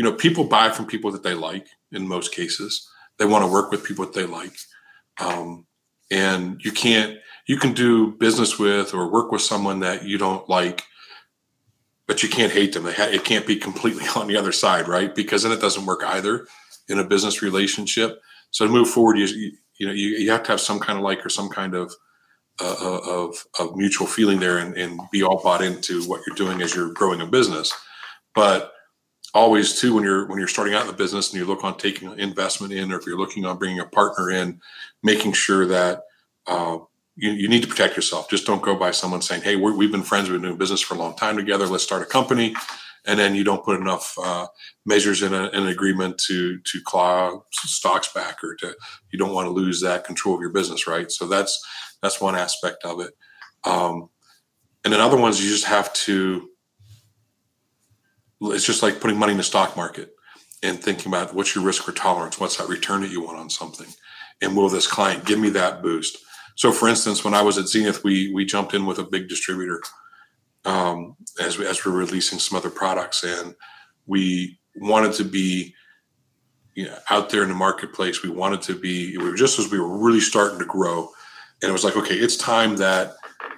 [0.00, 3.52] you know people buy from people that they like in most cases they want to
[3.52, 4.56] work with people that they like
[5.20, 5.66] um,
[6.10, 10.48] and you can't you can do business with or work with someone that you don't
[10.48, 10.84] like,
[12.06, 12.86] but you can't hate them.
[12.86, 15.14] It can't be completely on the other side, right?
[15.14, 16.46] Because then it doesn't work either
[16.88, 18.20] in a business relationship.
[18.50, 21.04] So to move forward, you you know you, you have to have some kind of
[21.04, 21.92] like or some kind of
[22.60, 26.36] uh, uh, of of mutual feeling there and, and be all bought into what you're
[26.36, 27.72] doing as you're growing a business.
[28.34, 28.72] But
[29.34, 31.76] always too when you're when you're starting out in the business and you look on
[31.76, 34.60] taking investment in or if you're looking on bringing a partner in
[35.02, 36.02] making sure that
[36.46, 36.78] uh,
[37.16, 38.28] you, you need to protect yourself.
[38.28, 40.80] Just don't go by someone saying hey we have been friends we've been doing business
[40.80, 42.54] for a long time together let's start a company
[43.06, 44.46] and then you don't put enough uh,
[44.84, 48.74] measures in, a, in, an agreement to to claw stocks back or to
[49.10, 51.10] you don't want to lose that control of your business right?
[51.10, 51.58] So that's
[52.02, 53.12] that's one aspect of it.
[53.64, 54.08] Um,
[54.84, 56.49] and then other ones you just have to
[58.42, 60.14] it's just like putting money in the stock market
[60.62, 62.38] and thinking about what's your risk or tolerance?
[62.38, 63.86] What's that return that you want on something?
[64.42, 66.18] And will this client give me that boost?
[66.56, 69.28] So for instance when i was at zenith we we jumped in with a big
[69.28, 69.80] distributor
[70.64, 73.54] um, as we as we're releasing some other products and
[74.06, 75.74] we wanted to be
[76.74, 78.22] you know, out there in the marketplace.
[78.22, 81.08] We wanted to be we were just as we were really starting to grow.
[81.62, 83.14] And it was like okay it's time that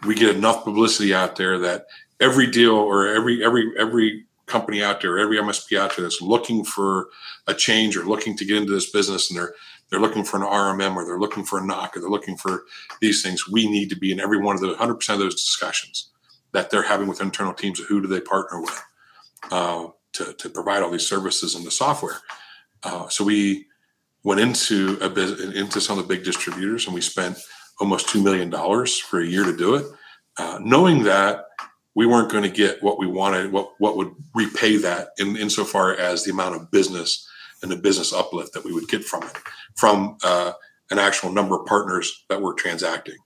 [0.07, 1.87] we get enough publicity out there that
[2.21, 6.65] every deal or every every every company out there, every MSP out there that's looking
[6.65, 7.09] for
[7.47, 9.55] a change or looking to get into this business and they're
[9.89, 12.63] they're looking for an RMM or they're looking for a NOC or they're looking for
[13.03, 16.11] these things, we need to be in every one of the 100% of those discussions
[16.53, 18.83] that they're having with internal teams of who do they partner with
[19.51, 22.17] uh, to, to provide all these services and the software.
[22.83, 23.67] Uh, so we
[24.25, 27.39] went into a bit into some of the big distributors and we spent
[27.79, 28.51] almost $2 million
[29.11, 29.85] for a year to do it,
[30.39, 31.45] uh, knowing that
[31.95, 35.95] we weren't going to get what we wanted, what what would repay that in insofar
[35.95, 37.29] as the amount of business
[37.63, 39.33] and the business uplift that we would get from it,
[39.77, 40.53] from uh,
[40.91, 43.17] an actual number of partners that were transacting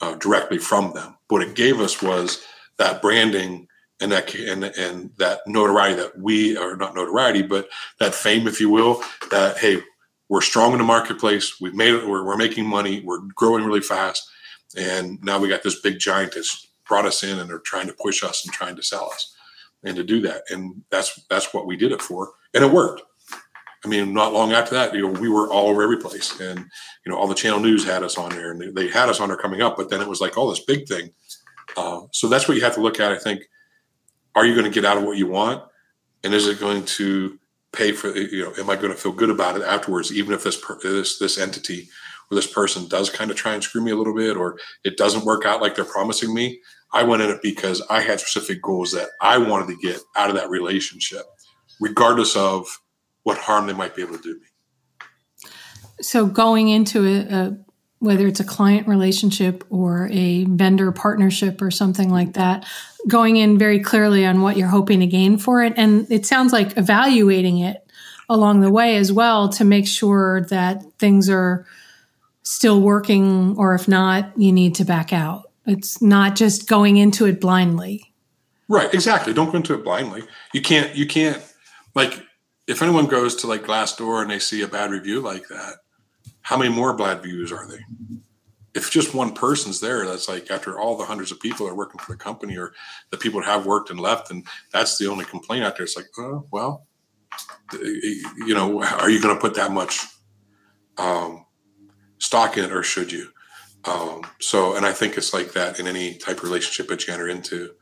[0.00, 1.16] uh, directly from them.
[1.28, 2.44] What it gave us was
[2.76, 3.68] that branding
[4.00, 7.68] and that and and that notoriety that we are not notoriety, but
[8.00, 9.80] that fame, if you will, that hey,
[10.28, 11.60] we're strong in the marketplace.
[11.60, 12.06] We've made it.
[12.06, 13.00] We're, we're making money.
[13.04, 14.28] We're growing really fast,
[14.76, 17.94] and now we got this big giant that's brought us in and they're trying to
[17.94, 19.34] push us and trying to sell us
[19.82, 20.42] and to do that.
[20.50, 22.32] And that's that's what we did it for.
[22.52, 23.00] And it worked.
[23.82, 26.58] I mean, not long after that, you know, we were all over every place, and
[26.58, 29.28] you know, all the channel news had us on there, and they had us on
[29.28, 29.78] there coming up.
[29.78, 31.10] But then it was like, oh, this big thing.
[31.76, 33.10] Uh, so that's what you have to look at.
[33.10, 33.40] I think,
[34.34, 35.64] are you going to get out of what you want,
[36.22, 37.38] and is it going to
[37.72, 38.14] pay for?
[38.14, 41.18] You know, am I going to feel good about it afterwards, even if this this
[41.18, 41.88] this entity
[42.30, 44.98] or this person does kind of try and screw me a little bit, or it
[44.98, 46.60] doesn't work out like they're promising me?
[46.92, 50.30] I went in it because I had specific goals that I wanted to get out
[50.30, 51.22] of that relationship,
[51.80, 52.66] regardless of
[53.22, 54.46] what harm they might be able to do me.
[56.00, 57.56] So going into a, a
[58.00, 62.66] whether it's a client relationship or a vendor partnership or something like that,
[63.06, 65.72] going in very clearly on what you're hoping to gain for it.
[65.76, 67.76] And it sounds like evaluating it
[68.28, 71.64] along the way as well to make sure that things are
[72.42, 75.51] still working, or if not, you need to back out.
[75.66, 78.12] It's not just going into it blindly.
[78.68, 79.32] Right, exactly.
[79.32, 80.22] Don't go into it blindly.
[80.52, 81.42] You can't you can't
[81.94, 82.22] like
[82.66, 85.76] if anyone goes to like Glassdoor and they see a bad review like that,
[86.42, 87.78] how many more bad reviews are they?
[88.74, 91.76] If just one person's there, that's like after all the hundreds of people that are
[91.76, 92.72] working for the company or
[93.10, 95.84] the people that have worked and left, and that's the only complaint out there.
[95.84, 96.86] It's like, oh, well,
[97.72, 100.00] you know, are you going to put that much
[100.96, 101.44] um,
[102.18, 103.28] stock in it or should you?
[103.84, 107.12] Um, so, and I think it's like that in any type of relationship that you
[107.12, 107.74] enter into,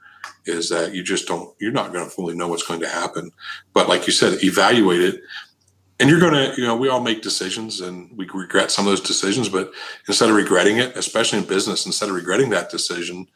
[0.47, 3.31] is that you just don't, you're not going to fully know what's going to happen.
[3.73, 5.23] But like you said, evaluate it.
[5.99, 8.91] And you're going to, you know, we all make decisions and we regret some of
[8.91, 9.51] those decisions.
[9.51, 9.73] But
[10.09, 13.29] instead of regretting it, especially in business, instead of regretting that decision,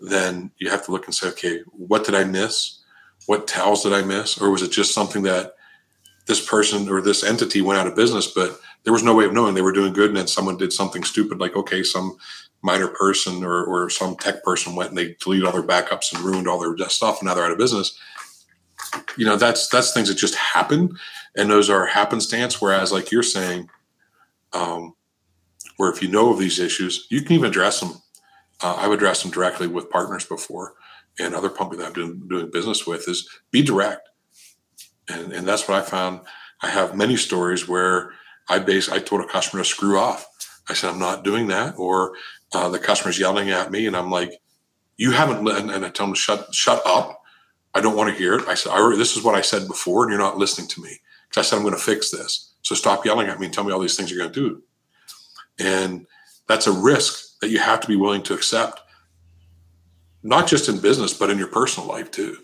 [0.00, 2.80] then you have to look and say, okay, what did I miss?
[3.26, 4.40] What towels did I miss?
[4.40, 5.56] Or was it just something that
[6.26, 9.32] this person or this entity went out of business, but there was no way of
[9.32, 9.54] knowing.
[9.54, 12.16] They were doing good and then someone did something stupid like okay some
[12.62, 16.22] minor person or, or some tech person went and they deleted all their backups and
[16.22, 17.98] ruined all their stuff and now they're out of business.
[19.16, 20.96] You know that's that's things that just happen
[21.36, 23.68] and those are happenstance whereas like you're saying
[24.52, 24.94] um,
[25.78, 27.94] where if you know of these issues you can even address them.
[28.62, 30.74] Uh, i've addressed them directly with partners before
[31.18, 34.08] and other companies that i've been doing business with is be direct.
[35.08, 36.20] And, and that's what i found.
[36.62, 38.12] I have many stories where
[38.48, 40.26] I base I told a customer to screw off.
[40.68, 42.14] I said I'm not doing that, or
[42.52, 44.40] uh, the customer's yelling at me, and I'm like,
[44.96, 47.22] "You haven't." And, and I tell them shut shut up.
[47.74, 48.48] I don't want to hear it.
[48.48, 51.00] I said, I, "This is what I said before, and you're not listening to me."
[51.28, 52.54] Because I said I'm going to fix this.
[52.62, 54.62] So stop yelling at me and tell me all these things you're going to do.
[55.58, 56.06] And
[56.48, 58.80] that's a risk that you have to be willing to accept,
[60.22, 62.38] not just in business, but in your personal life too,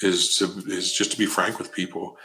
[0.00, 2.16] is to, is just to be frank with people.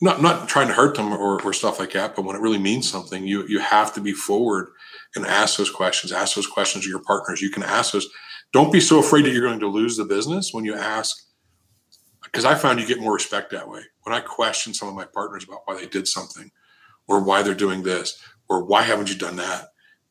[0.00, 2.58] Not, not trying to hurt them or, or stuff like that, but when it really
[2.58, 4.68] means something, you, you have to be forward
[5.14, 7.40] and ask those questions, ask those questions of your partners.
[7.40, 8.06] You can ask those.
[8.52, 11.26] Don't be so afraid that you're going to lose the business when you ask
[12.36, 13.80] because I found you get more respect that way.
[14.02, 16.50] When I question some of my partners about why they did something,
[17.08, 19.68] or why they're doing this, or why haven't you done that,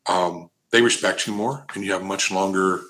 [0.08, 2.82] um, they respect you more, and you have much longer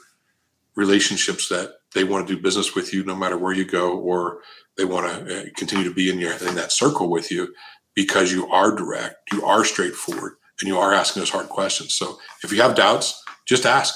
[0.75, 4.41] relationships that they want to do business with you no matter where you go, or
[4.77, 7.53] they want to uh, continue to be in your in that circle with you
[7.95, 11.95] because you are direct, you are straightforward, and you are asking those hard questions.
[11.95, 13.95] So if you have doubts, just ask.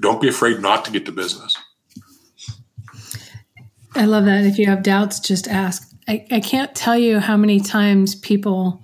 [0.00, 1.54] Don't be afraid not to get to business.
[3.94, 4.44] I love that.
[4.44, 5.86] If you have doubts, just ask.
[6.08, 8.82] I, I can't tell you how many times people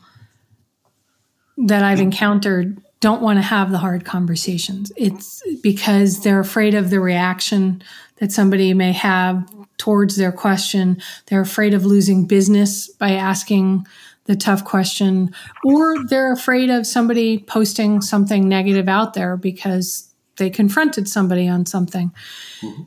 [1.56, 4.92] that I've encountered don't want to have the hard conversations.
[4.96, 7.82] It's because they're afraid of the reaction
[8.16, 11.00] that somebody may have towards their question.
[11.26, 13.86] They're afraid of losing business by asking
[14.24, 15.32] the tough question,
[15.64, 21.64] or they're afraid of somebody posting something negative out there because they confronted somebody on
[21.64, 22.12] something.
[22.60, 22.82] Mm-hmm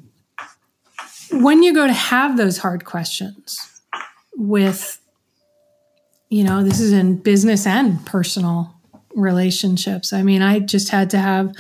[1.32, 3.82] when you go to have those hard questions
[4.36, 5.00] with,
[6.30, 8.74] you know, this is in business and personal
[9.16, 10.14] relationships.
[10.14, 11.54] I mean, I just had to have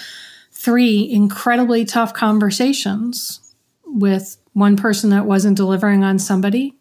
[0.51, 3.53] three incredibly tough conversations
[3.85, 6.75] with one person that wasn't delivering on somebody,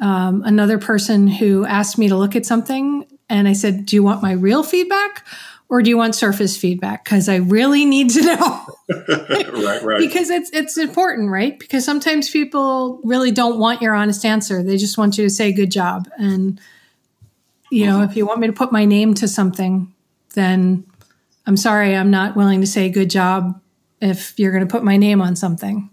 [0.00, 3.06] um, another person who asked me to look at something.
[3.28, 5.26] And I said, Do you want my real feedback
[5.68, 7.04] or do you want surface feedback?
[7.04, 8.66] Because I really need to know.
[9.08, 9.98] right, right.
[9.98, 11.58] Because it's it's important, right?
[11.58, 14.62] Because sometimes people really don't want your honest answer.
[14.62, 16.08] They just want you to say good job.
[16.18, 16.60] And
[17.70, 19.92] you know, if you want me to put my name to something,
[20.34, 20.84] then
[21.46, 23.60] I'm sorry, I'm not willing to say good job
[24.00, 25.90] if you're going to put my name on something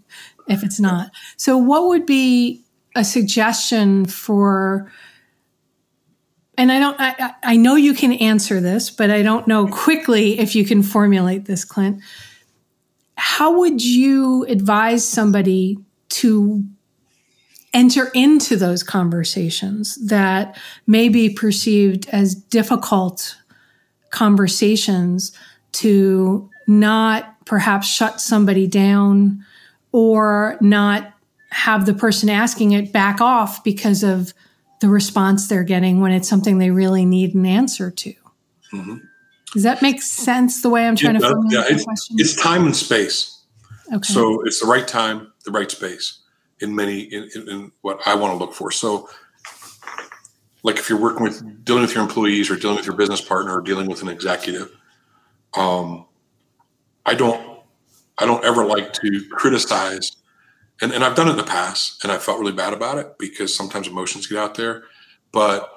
[0.48, 1.10] if it's not.
[1.36, 4.90] So what would be a suggestion for
[6.56, 10.38] and I don't, I, I know you can answer this, but I don't know quickly
[10.38, 12.00] if you can formulate this, Clint.
[13.16, 15.78] How would you advise somebody
[16.10, 16.62] to
[17.72, 23.36] enter into those conversations that may be perceived as difficult
[24.10, 25.36] conversations
[25.72, 29.44] to not perhaps shut somebody down
[29.94, 31.14] or not
[31.50, 34.34] have the person asking it back off because of
[34.80, 38.12] the response they're getting when it's something they really need an answer to.
[38.72, 38.96] Mm-hmm.
[39.52, 42.16] Does that make sense the way I'm trying to formulate yeah, the it's, question?
[42.18, 43.40] It's time and space.
[43.92, 44.02] Okay.
[44.02, 46.18] So it's the right time, the right space
[46.58, 48.72] in many in, in, in what I want to look for.
[48.72, 49.08] So
[50.64, 53.56] like if you're working with dealing with your employees or dealing with your business partner
[53.56, 54.72] or dealing with an executive,
[55.56, 56.06] um,
[57.06, 57.53] I don't
[58.18, 60.16] I don't ever like to criticize
[60.80, 63.16] and, and I've done it in the past and I felt really bad about it
[63.18, 64.84] because sometimes emotions get out there.
[65.32, 65.70] But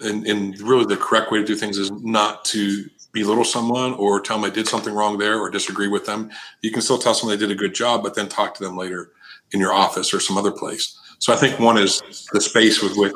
[0.00, 4.20] and, and really the correct way to do things is not to belittle someone or
[4.20, 6.30] tell them I did something wrong there or disagree with them.
[6.62, 8.76] You can still tell someone they did a good job, but then talk to them
[8.76, 9.12] later
[9.52, 10.98] in your office or some other place.
[11.18, 13.14] So I think one is the space with which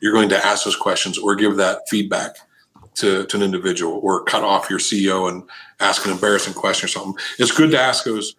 [0.00, 2.36] you're going to ask those questions or give that feedback
[2.94, 5.42] to, to an individual or cut off your CEO and
[5.80, 7.14] ask an embarrassing question or something.
[7.38, 8.34] It's good to ask those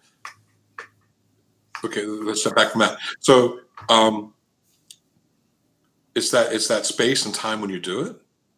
[1.84, 2.98] okay, let's step back from that.
[3.20, 4.34] So um,
[6.14, 8.16] it's that it's that space and time when you do it,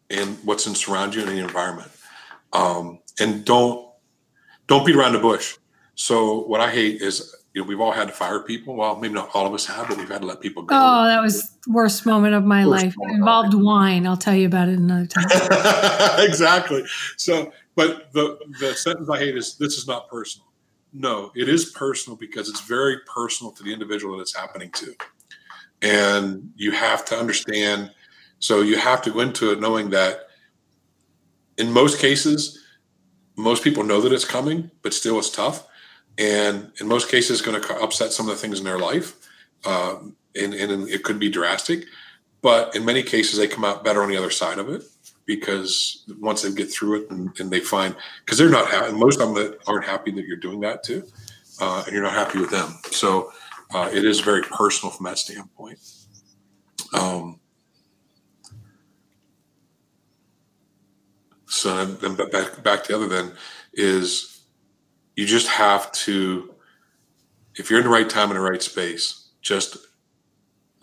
[0.09, 1.91] and what's in surround you in the environment.
[2.53, 3.89] Um, and don't
[4.67, 5.57] don't beat around the bush.
[5.95, 8.75] So what I hate is you know we've all had to fire people.
[8.75, 10.75] Well, maybe not all of us have, but we've had to let people go.
[10.75, 12.95] Oh, that was the worst moment of my worst life.
[12.99, 14.05] It involved wine.
[14.05, 15.25] I'll tell you about it another time.
[16.19, 16.83] exactly.
[17.17, 20.47] So, but the the sentence I hate is this is not personal.
[20.93, 24.95] No, it is personal because it's very personal to the individual that it's happening to.
[25.81, 27.91] And you have to understand.
[28.39, 30.27] So you have to go into it knowing that
[31.57, 32.63] in most cases,
[33.35, 35.65] most people know that it's coming, but still it's tough.
[36.19, 39.15] And in most cases, going to upset some of the things in their life.
[39.65, 41.85] Um, and, and it could be drastic.
[42.41, 44.83] But in many cases, they come out better on the other side of it
[45.29, 47.95] because once they get through it and, and they find
[48.25, 51.03] because they're not happy most of them aren't happy that you're doing that too
[51.61, 53.31] uh, and you're not happy with them so
[53.75, 55.77] uh, it is very personal from that standpoint
[56.95, 57.39] um,
[61.45, 63.31] so then back, back to the other then
[63.73, 64.38] is
[65.19, 66.55] you just have to
[67.55, 69.77] if you're in the right time in the right space just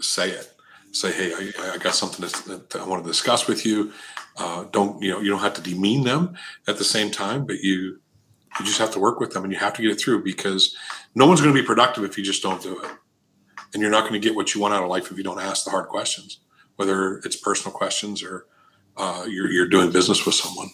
[0.01, 0.53] say it
[0.93, 3.93] say hey i, I got something that i want to discuss with you
[4.39, 6.37] uh, don't you know you don't have to demean them
[6.69, 8.01] at the same time, but you
[8.59, 10.77] You just have to work with them and you have to get it through because
[11.15, 12.91] no one's going to be productive if you just don't do it.
[13.73, 15.41] And you're not going to get what you want out of life if you don't
[15.41, 16.41] ask the hard questions,
[16.77, 18.47] whether it's personal questions or
[18.97, 20.71] uh, you're, you're doing business with someone.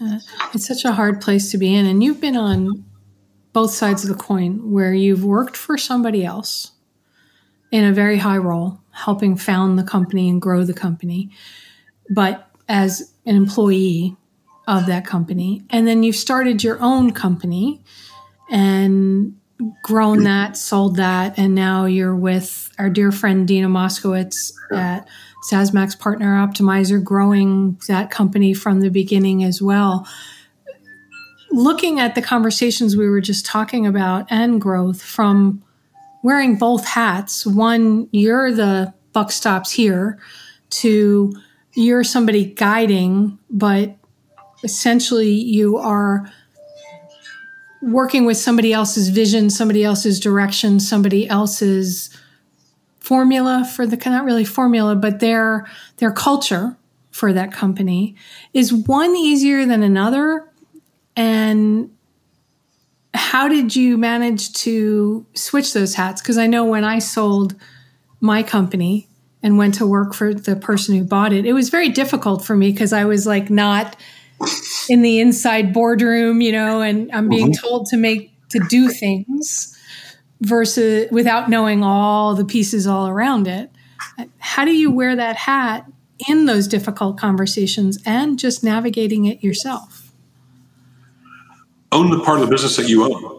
[0.00, 0.18] Uh,
[0.54, 1.86] it's such a hard place to be in.
[1.86, 2.84] And you've been on
[3.52, 6.72] both sides of the coin where you've worked for somebody else
[7.70, 11.30] in a very high role, helping found the company and grow the company,
[12.08, 14.16] but as an employee
[14.66, 15.62] of that company.
[15.70, 17.82] And then you've started your own company
[18.50, 19.36] and
[19.82, 25.08] grown that, sold that, and now you're with our dear friend Dina Moskowitz at
[25.50, 30.06] SaaSmax Partner Optimizer, growing that company from the beginning as well.
[31.50, 35.62] Looking at the conversations we were just talking about and growth from
[36.22, 40.18] wearing both hats, one, you're the buck stops here,
[40.70, 41.32] to
[41.74, 43.96] you're somebody guiding, but
[44.62, 46.30] essentially you are
[47.80, 52.10] working with somebody else's vision, somebody else's direction, somebody else's
[53.08, 56.76] formula for the not really formula, but their their culture
[57.10, 58.14] for that company.
[58.52, 60.46] Is one easier than another?
[61.16, 61.90] And
[63.14, 66.20] how did you manage to switch those hats?
[66.20, 67.54] Because I know when I sold
[68.20, 69.08] my company
[69.42, 72.54] and went to work for the person who bought it, it was very difficult for
[72.54, 73.96] me because I was like not
[74.90, 77.66] in the inside boardroom, you know, and I'm being mm-hmm.
[77.66, 79.74] told to make to do things
[80.40, 83.70] versus without knowing all the pieces all around it.
[84.38, 85.86] How do you wear that hat
[86.28, 90.12] in those difficult conversations and just navigating it yourself?
[91.90, 93.38] Own the part of the business that you own.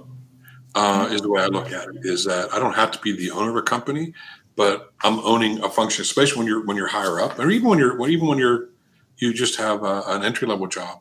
[0.75, 1.95] Uh, is the way I look at it.
[2.03, 4.13] Is that I don't have to be the owner of a company,
[4.55, 7.79] but I'm owning a function, especially when you're when you're higher up, or even when
[7.79, 8.69] you're when even when you're
[9.17, 10.99] you just have a, an entry level job.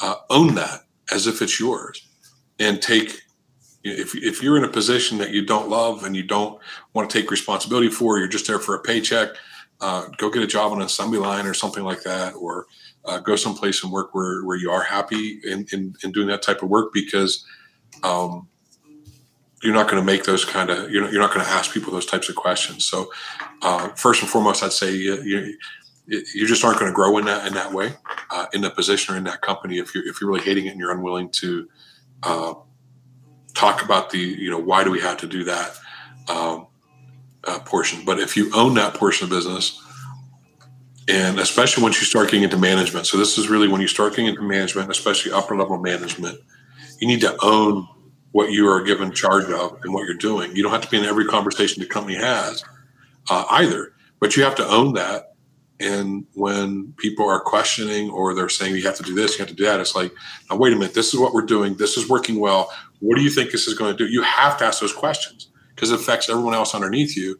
[0.00, 2.06] Uh, own that as if it's yours,
[2.60, 3.22] and take
[3.92, 6.60] if, if you're in a position that you don't love and you don't
[6.94, 9.30] want to take responsibility for, you're just there for a paycheck,
[9.80, 12.66] uh, go get a job on an assembly line or something like that, or
[13.04, 16.42] uh, go someplace and work where, where you are happy in, in, in doing that
[16.42, 17.44] type of work because
[18.02, 18.48] um,
[19.62, 21.72] you're not going to make those kind of, you're not, you're not going to ask
[21.72, 22.84] people those types of questions.
[22.84, 23.10] So,
[23.62, 25.56] uh, first and foremost, I'd say you, you,
[26.06, 27.92] you just aren't going to grow in that in that way,
[28.30, 30.70] uh, in that position or in that company if you're if you're really hating it
[30.70, 31.68] and you're unwilling to
[32.22, 32.54] uh,
[33.56, 35.78] talk about the you know why do we have to do that
[36.28, 36.66] um,
[37.44, 38.04] uh, portion.
[38.04, 39.82] But if you own that portion of business,
[41.08, 44.12] and especially once you start getting into management, so this is really when you start
[44.12, 46.38] getting into management, especially upper level management,
[47.00, 47.88] you need to own
[48.32, 50.54] what you are given charge of and what you're doing.
[50.54, 52.62] You don't have to be in every conversation the company has
[53.30, 55.35] uh, either, but you have to own that
[55.78, 59.48] and when people are questioning or they're saying you have to do this, you have
[59.48, 60.12] to do that, it's like,
[60.50, 61.74] now wait a minute, this is what we're doing.
[61.76, 62.70] This is working well.
[63.00, 64.10] What do you think this is going to do?
[64.10, 67.38] You have to ask those questions because it affects everyone else underneath you.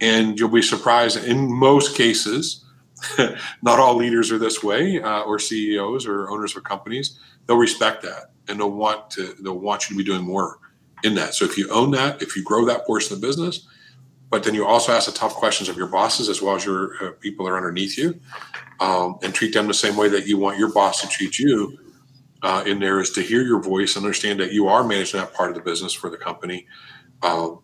[0.00, 1.22] And you'll be surprised.
[1.24, 2.64] In most cases,
[3.62, 7.18] not all leaders are this way, uh, or CEOs or owners of companies.
[7.46, 9.34] They'll respect that and they'll want to.
[9.42, 10.58] They'll want you to be doing more
[11.04, 11.34] in that.
[11.34, 13.66] So if you own that, if you grow that portion of the business,
[14.30, 16.92] but then you also ask the tough questions of your bosses as well as your
[17.02, 18.18] uh, people that are underneath you
[18.80, 21.78] um, and treat them the same way that you want your boss to treat you
[22.42, 25.34] uh, in there is to hear your voice and understand that you are managing that
[25.34, 26.66] part of the business for the company
[27.22, 27.60] um,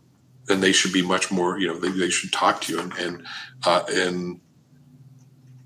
[0.46, 2.92] then they should be much more you know they, they should talk to you and
[2.94, 3.26] and,
[3.64, 4.40] uh, and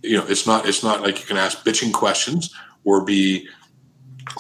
[0.03, 3.49] you know it's not it's not like you can ask bitching questions or be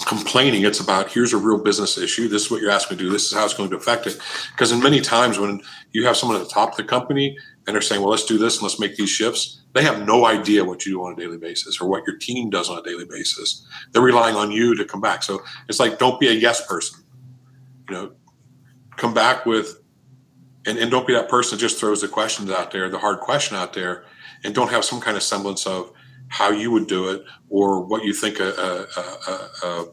[0.06, 0.64] complaining.
[0.64, 2.28] It's about here's a real business issue.
[2.28, 3.10] This is what you're asking to do.
[3.10, 4.18] This is how it's going to affect it.
[4.52, 5.60] Because in many times when
[5.92, 7.36] you have someone at the top of the company
[7.66, 10.26] and they're saying, well, let's do this and let's make these shifts, they have no
[10.26, 12.82] idea what you do on a daily basis or what your team does on a
[12.82, 13.66] daily basis.
[13.92, 15.22] They're relying on you to come back.
[15.22, 17.04] So it's like, don't be a yes person.
[17.88, 18.12] You know,
[18.96, 19.80] come back with,
[20.66, 23.20] and, and don't be that person that just throws the questions out there, the hard
[23.20, 24.04] question out there,
[24.44, 25.92] and don't have some kind of semblance of,
[26.28, 29.86] how you would do it or what you think a, a, a,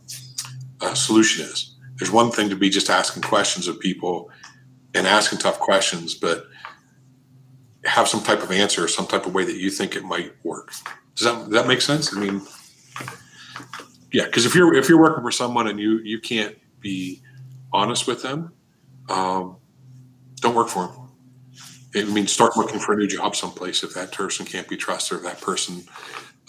[0.81, 1.75] a, solution is.
[1.97, 4.29] There's one thing to be just asking questions of people
[4.93, 6.45] and asking tough questions, but
[7.85, 10.33] have some type of answer, or some type of way that you think it might
[10.43, 10.71] work.
[11.15, 12.15] Does that, does that make sense?
[12.15, 12.41] I mean,
[14.11, 17.21] yeah, because if you're if you're working for someone and you you can't be
[17.73, 18.53] honest with them,
[19.09, 19.57] um,
[20.37, 21.05] don't work for them.
[21.95, 25.19] I mean, start looking for a new job someplace if that person can't be trusted,
[25.19, 25.83] or that person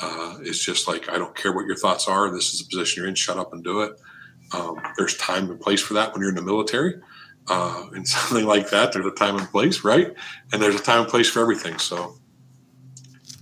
[0.00, 2.30] uh, it's just like I don't care what your thoughts are.
[2.30, 3.14] This is the position you're in.
[3.14, 4.00] Shut up and do it.
[4.52, 6.94] Um, there's time and place for that when you're in the military,
[7.48, 8.92] uh, and something like that.
[8.92, 10.14] There's a time and place, right?
[10.52, 11.78] And there's a time and place for everything.
[11.78, 12.16] So,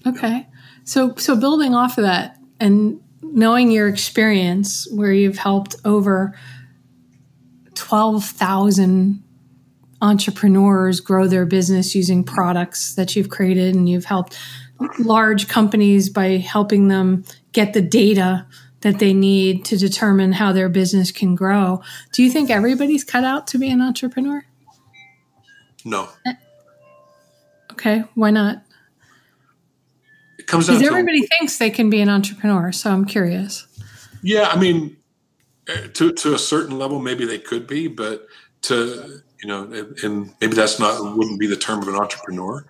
[0.06, 0.46] okay,
[0.84, 6.38] so so building off of that, and knowing your experience where you've helped over
[7.74, 9.22] 12,000
[10.00, 14.38] entrepreneurs grow their business using products that you've created and you've helped
[14.98, 18.46] large companies by helping them get the data
[18.80, 21.82] that they need to determine how their business can grow.
[22.12, 24.44] Do you think everybody's cut out to be an entrepreneur?
[25.84, 26.08] No.
[27.72, 28.62] Okay, why not?
[30.38, 33.66] It comes Because to everybody thinks they can be an entrepreneur, so I'm curious.
[34.22, 34.96] Yeah, I mean,
[35.68, 38.26] eh, to to a certain level, maybe they could be, but
[38.62, 39.64] to you know,
[40.02, 42.64] and maybe that's not wouldn't be the term of an entrepreneur.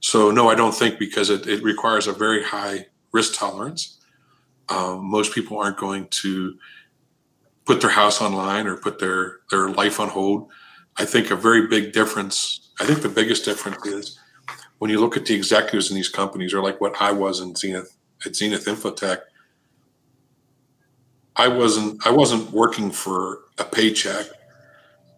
[0.00, 3.98] So no, I don't think because it, it requires a very high risk tolerance.
[4.68, 6.58] Um, most people aren't going to
[7.64, 10.50] put their house online or put their their life on hold.
[10.96, 12.70] I think a very big difference.
[12.80, 14.18] I think the biggest difference is
[14.78, 17.54] when you look at the executives in these companies, or like what I was in
[17.54, 19.20] Zenith at Zenith Infotech.
[21.36, 24.26] I wasn't I wasn't working for a paycheck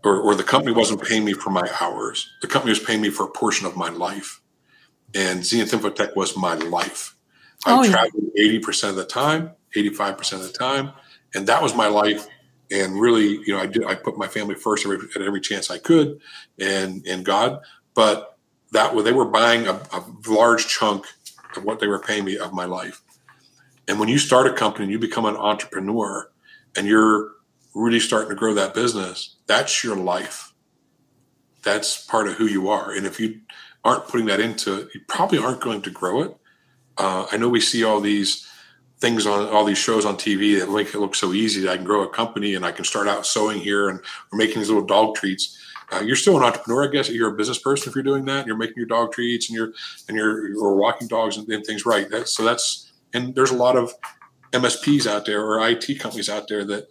[0.04, 2.30] or, or the company wasn't paying me for my hours.
[2.42, 4.39] The company was paying me for a portion of my life.
[5.14, 7.16] And Zenith Infotech was my life.
[7.66, 7.90] I Oh, yeah.
[7.92, 10.92] traveled 80% of the time, 85% of the time.
[11.34, 12.26] And that was my life.
[12.70, 15.70] And really, you know, I did I put my family first every, at every chance
[15.70, 16.20] I could
[16.60, 17.60] and and God.
[17.94, 18.38] But
[18.72, 21.06] that way, they were buying a, a large chunk
[21.56, 23.02] of what they were paying me of my life.
[23.88, 26.30] And when you start a company and you become an entrepreneur
[26.76, 27.32] and you're
[27.74, 30.54] really starting to grow that business, that's your life.
[31.62, 32.92] That's part of who you are.
[32.92, 33.40] And if you
[33.84, 36.36] aren't putting that into you probably aren't going to grow it.
[36.98, 38.46] Uh, I know we see all these
[39.00, 41.76] things on all these shows on TV that make it look so easy that I
[41.76, 44.00] can grow a company and I can start out sewing here and
[44.30, 45.58] we're making these little dog treats.
[45.90, 47.08] Uh, you're still an entrepreneur, I guess.
[47.08, 48.46] You're a business person if you're doing that.
[48.46, 49.72] You're making your dog treats and you're
[50.08, 52.08] and you're or walking dogs and, and things right.
[52.10, 53.94] That's, so that's and there's a lot of
[54.52, 56.88] MSPs out there or IT companies out there that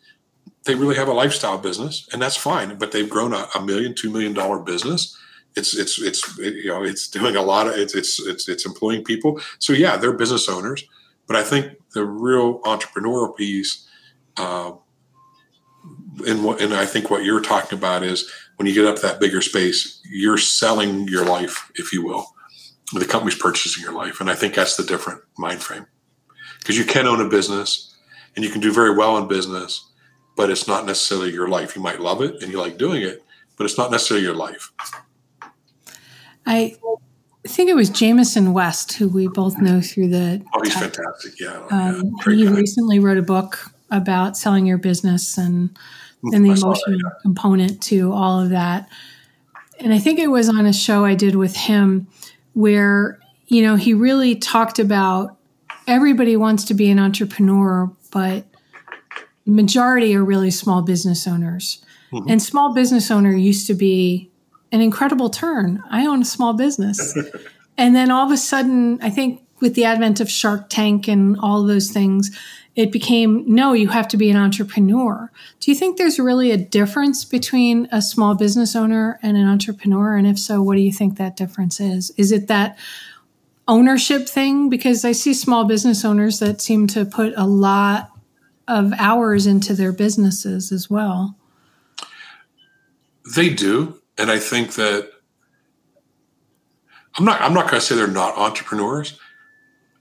[0.64, 3.96] they really have a lifestyle business and that's fine but they've grown a, a million
[3.96, 5.18] two million dollar business
[5.56, 8.66] it's it's it's it, you know it's doing a lot of it's it's it's it's
[8.66, 10.84] employing people so yeah they're business owners
[11.28, 13.88] but i think the real entrepreneurial piece
[14.38, 14.72] uh,
[16.28, 19.20] and what and i think what you're talking about is when you get up that
[19.20, 22.28] bigger space you're selling your life if you will
[22.94, 25.86] the company's purchasing your life and i think that's the different mind frame
[26.60, 27.96] because you can own a business
[28.36, 29.90] and you can do very well in business
[30.40, 31.76] but it's not necessarily your life.
[31.76, 33.22] You might love it and you like doing it,
[33.58, 34.72] but it's not necessarily your life.
[36.46, 36.76] I
[37.48, 40.44] think it was Jamison West, who we both know through the.
[40.54, 41.40] Oh, he's fantastic.
[41.40, 41.66] Yeah.
[41.70, 42.52] Um, yeah he guy.
[42.52, 45.78] recently wrote a book about selling your business and
[46.24, 48.90] and the I saw that, emotional component to all of that.
[49.80, 52.08] And I think it was on a show I did with him
[52.54, 55.38] where you know he really talked about
[55.88, 58.46] everybody wants to be an entrepreneur, but
[59.46, 61.84] majority are really small business owners.
[62.12, 62.30] Mhm.
[62.30, 64.30] And small business owner used to be
[64.72, 65.84] an incredible turn.
[65.90, 67.18] I own a small business.
[67.78, 71.38] and then all of a sudden, I think with the advent of Shark Tank and
[71.40, 72.38] all those things,
[72.76, 75.32] it became no, you have to be an entrepreneur.
[75.60, 80.16] Do you think there's really a difference between a small business owner and an entrepreneur?
[80.16, 82.12] And if so, what do you think that difference is?
[82.12, 82.78] Is it that
[83.68, 84.70] ownership thing?
[84.70, 88.12] Because I see small business owners that seem to put a lot
[88.68, 91.36] of hours into their businesses as well.
[93.36, 95.10] They do, and I think that
[97.18, 97.42] I'm not.
[97.42, 99.20] I'm not going to say they're not entrepreneurs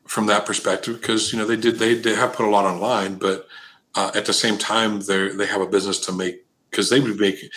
[0.06, 3.16] from that perspective because you know they did they, they have put a lot online,
[3.16, 3.46] but
[3.94, 7.18] uh, at the same time they they have a business to make because they would
[7.18, 7.50] make.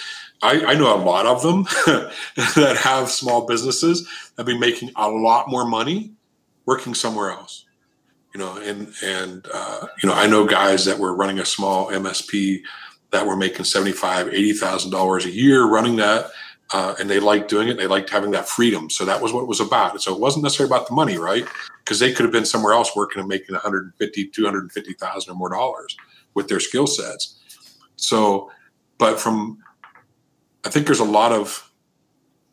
[0.43, 1.63] I, I know a lot of them
[2.55, 6.13] that have small businesses that be making a lot more money
[6.65, 7.65] working somewhere else.
[8.33, 11.87] You know, and and uh, you know I know guys that were running a small
[11.87, 12.61] MSP
[13.11, 16.31] that were making seventy five, eighty thousand dollars a year running that,
[16.73, 17.77] uh, and they liked doing it.
[17.77, 18.89] They liked having that freedom.
[18.89, 20.01] So that was what it was about.
[20.01, 21.45] So it wasn't necessarily about the money, right?
[21.79, 25.97] Because they could have been somewhere else working and making 150, 250,000 or more dollars
[26.33, 27.39] with their skill sets.
[27.97, 28.51] So,
[28.97, 29.59] but from,
[30.65, 31.71] I think there's a lot of,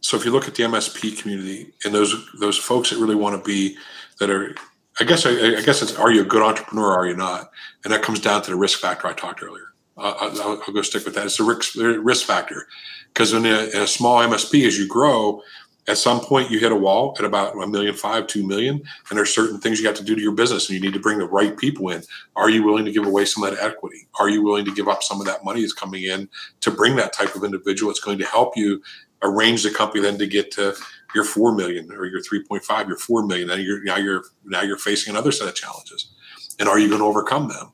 [0.00, 3.36] so if you look at the MSP community and those those folks that really want
[3.36, 3.76] to be
[4.20, 4.54] that are,
[5.00, 7.50] I guess I, I guess it's are you a good entrepreneur or are you not?
[7.84, 9.67] And that comes down to the risk factor I talked earlier.
[9.99, 11.26] I'll, I'll, go stick with that.
[11.26, 12.66] It's a risk, risk factor
[13.12, 15.42] because in, in a, small MSP, as you grow,
[15.88, 19.18] at some point you hit a wall at about a million five, two million, and
[19.18, 21.18] there's certain things you got to do to your business, and you need to bring
[21.18, 22.03] the right people in.
[22.36, 24.07] Are you willing to give away some of that equity?
[24.20, 26.28] Are you willing to give up some of that money that's coming in
[26.61, 27.90] to bring that type of individual?
[27.90, 28.82] It's going to help you
[29.22, 30.74] arrange the company then to get to
[31.14, 33.49] your four million or your three point five, your four million.
[33.61, 36.12] You're now you're now you're facing another set of challenges,
[36.61, 37.72] and are you going to overcome them?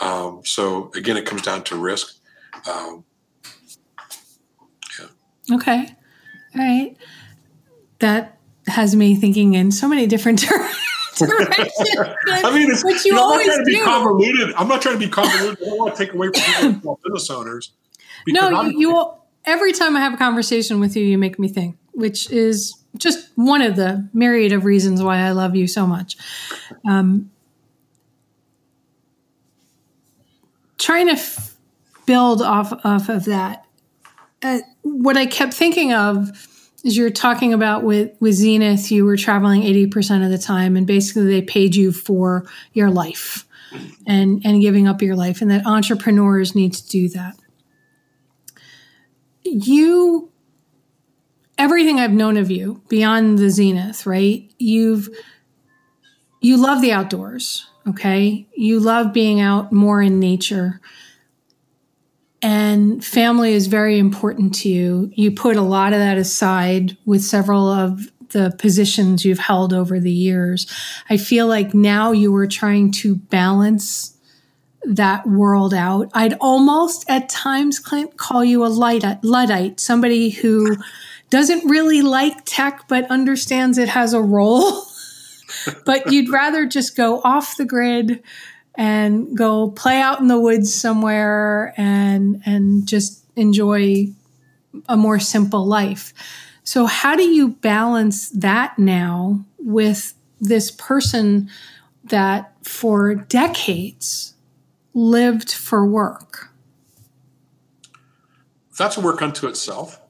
[0.00, 2.16] Um, so again, it comes down to risk.
[2.68, 3.04] Um,
[4.98, 5.56] yeah.
[5.56, 5.96] Okay.
[6.54, 6.96] All right.
[8.00, 10.74] That has me thinking in so many different terms.
[11.22, 13.84] I mean, it's, but you, you know, always I'm not trying to be do.
[13.84, 14.54] convoluted.
[14.54, 15.58] I'm not trying to be convoluted.
[15.62, 17.72] I don't want to take away from people business owners.
[18.28, 19.12] No, you, you
[19.46, 23.30] every time I have a conversation with you, you make me think, which is just
[23.36, 26.16] one of the myriad of reasons why I love you so much.
[26.86, 27.30] Um,
[30.78, 31.56] trying to f-
[32.06, 33.64] build off off of that,
[34.42, 36.30] uh, what I kept thinking of
[36.84, 40.76] is you're talking about with with Zenith, you were traveling eighty percent of the time,
[40.76, 43.46] and basically they paid you for your life
[44.06, 47.36] and and giving up your life, and that entrepreneurs need to do that.
[49.42, 50.30] You
[51.58, 54.50] everything I've known of you beyond the zenith, right?
[54.58, 55.08] You've
[56.40, 58.46] you love the outdoors, okay?
[58.54, 60.80] You love being out more in nature.
[62.42, 65.10] And family is very important to you.
[65.14, 70.00] You put a lot of that aside with several of the positions you've held over
[70.00, 70.66] the years.
[71.08, 74.16] I feel like now you are trying to balance
[74.84, 76.10] that world out.
[76.14, 80.76] I'd almost at times call you a Luddite, somebody who
[81.30, 84.82] doesn't really like tech, but understands it has a role.
[85.84, 88.22] but you'd rather just go off the grid
[88.76, 94.06] and go play out in the woods somewhere and and just enjoy
[94.88, 96.12] a more simple life.
[96.64, 101.48] So how do you balance that now with this person
[102.04, 104.34] that for decades
[104.94, 106.50] lived for work?
[108.76, 110.00] That's a work unto itself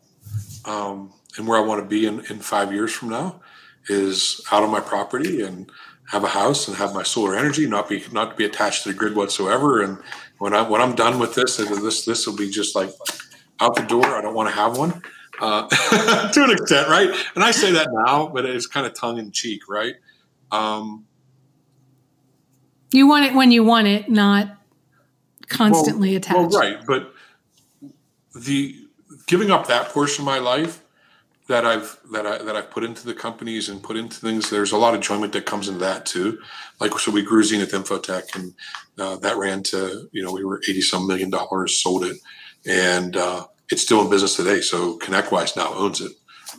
[0.65, 3.41] um, and where I want to be in, in five years from now
[3.89, 5.71] is out on my property and
[6.11, 8.91] have a house and have my solar energy, not be not to be attached to
[8.91, 9.83] the grid whatsoever.
[9.83, 9.99] And
[10.39, 12.91] when I when I'm done with this, this this will be just like
[13.61, 14.05] out the door.
[14.07, 15.03] I don't want to have one
[15.41, 15.69] uh,
[16.33, 17.11] to an extent, right?
[17.35, 19.95] And I say that now, but it's kind of tongue in cheek, right?
[20.51, 21.07] Um,
[22.93, 24.57] you want it when you want it, not
[25.49, 26.37] constantly well, attached.
[26.37, 27.13] Well, right, but
[28.35, 28.77] the
[29.27, 30.83] giving up that portion of my life
[31.49, 34.51] that I've that I that I've put into the companies and put into things.
[34.51, 36.39] There's a lot of enjoyment that comes into that too.
[36.81, 38.55] Like so, we grew Zenith Infotech, and
[38.99, 42.17] uh, that ran to you know we were eighty some million dollars, sold it,
[42.67, 44.61] and uh, it's still in business today.
[44.61, 46.13] So ConnectWise now owns it.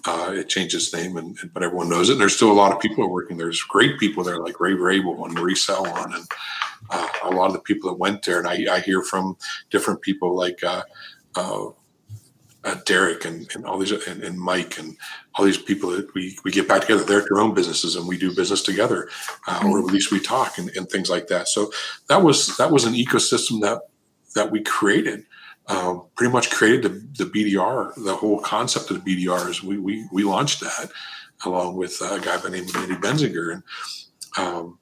[0.05, 2.13] Uh, it changed its name, and, and, but everyone knows it.
[2.13, 3.35] And there's still a lot of people are working.
[3.35, 6.25] There's great people there, like Ray Vrabel and Marie Sellon, and
[6.91, 8.39] uh, a lot of the people that went there.
[8.39, 9.37] And I, I hear from
[9.69, 10.63] different people like.
[10.63, 10.83] Uh,
[12.63, 14.97] uh Derek and, and all these and, and, Mike and
[15.35, 17.03] all these people that we, we get back together.
[17.03, 19.09] They're at their own businesses and we do business together,
[19.47, 21.47] uh, or at least we talk and, and, things like that.
[21.47, 21.71] So
[22.09, 23.81] that was that was an ecosystem that
[24.35, 25.25] that we created.
[25.69, 29.77] Um, pretty much created the, the BDR, the whole concept of the BDR is we,
[29.77, 30.89] we, we launched that
[31.45, 33.51] along with a guy by the name of Andy Benzinger.
[33.51, 33.63] And,
[34.37, 34.79] um,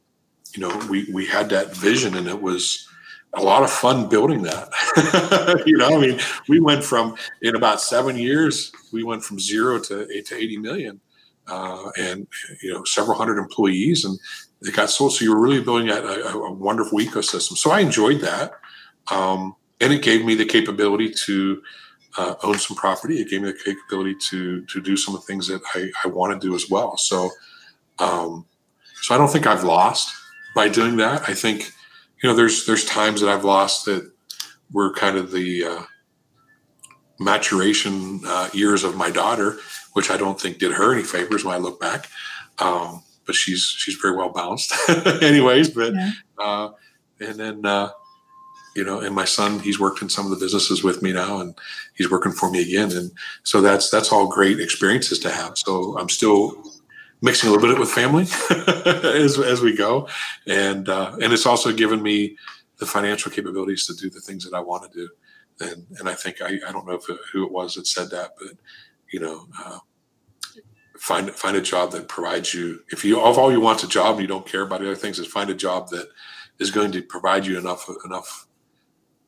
[0.53, 2.87] you know, we, we had that vision and it was,
[3.35, 5.63] a lot of fun building that.
[5.65, 9.79] you know, I mean, we went from in about seven years, we went from zero
[9.79, 10.99] to eight to eighty million,
[11.47, 12.27] uh, and
[12.61, 14.17] you know, several hundred employees, and
[14.61, 15.13] it got sold.
[15.13, 17.57] So you were really building a, a, a wonderful ecosystem.
[17.57, 18.53] So I enjoyed that,
[19.11, 21.61] um, and it gave me the capability to.
[22.17, 23.19] Uh, own some property.
[23.19, 26.07] It gave me the capability to to do some of the things that I, I
[26.07, 26.95] want to do as well.
[26.95, 27.29] So,
[27.99, 28.45] um,
[29.01, 30.15] so I don't think I've lost
[30.55, 31.27] by doing that.
[31.27, 31.73] I think
[32.21, 34.11] you know, there's there's times that I've lost that
[34.71, 35.83] were kind of the uh,
[37.19, 39.57] maturation uh, years of my daughter,
[39.93, 42.07] which I don't think did her any favors when I look back.
[42.59, 44.73] Um, but she's she's very well balanced,
[45.21, 45.69] anyways.
[45.69, 46.11] But yeah.
[46.37, 46.69] uh,
[47.19, 47.89] and then uh,
[48.75, 51.39] you know, and my son, he's worked in some of the businesses with me now,
[51.39, 51.57] and
[51.95, 53.11] he's working for me again, and
[53.43, 55.57] so that's that's all great experiences to have.
[55.57, 56.63] So I'm still
[57.21, 58.23] mixing a little bit with family
[58.85, 60.07] as, as we go.
[60.47, 62.37] And, uh, and it's also given me
[62.77, 65.09] the financial capabilities to do the things that I want to do.
[65.59, 68.31] And, and I think, I, I don't know it, who it was that said that,
[68.37, 68.51] but
[69.11, 69.79] you know, uh,
[70.99, 74.15] find, find a job that provides you, if you, if all you want a job
[74.15, 76.07] and you don't care about other things is find a job that
[76.59, 78.47] is going to provide you enough, enough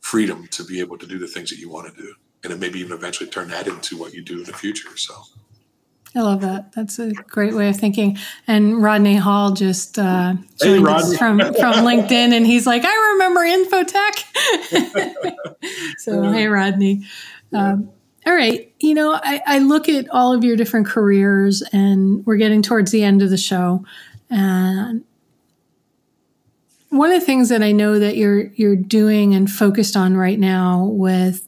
[0.01, 2.13] freedom to be able to do the things that you want to do.
[2.43, 4.95] And it maybe even eventually turn that into what you do in the future.
[4.95, 5.13] So.
[6.17, 6.71] I love that.
[6.71, 8.17] That's a great way of thinking.
[8.47, 13.11] And Rodney Hall just uh, joined hey, us from, from LinkedIn, and he's like, "I
[13.13, 14.23] remember Infotech."
[15.99, 17.05] so, hey, Rodney.
[17.53, 17.91] Um,
[18.25, 18.73] all right.
[18.79, 22.89] You know, I, I look at all of your different careers, and we're getting towards
[22.89, 23.85] the end of the show.
[24.31, 25.03] And
[26.89, 30.39] one of the things that I know that you're you're doing and focused on right
[30.39, 31.46] now with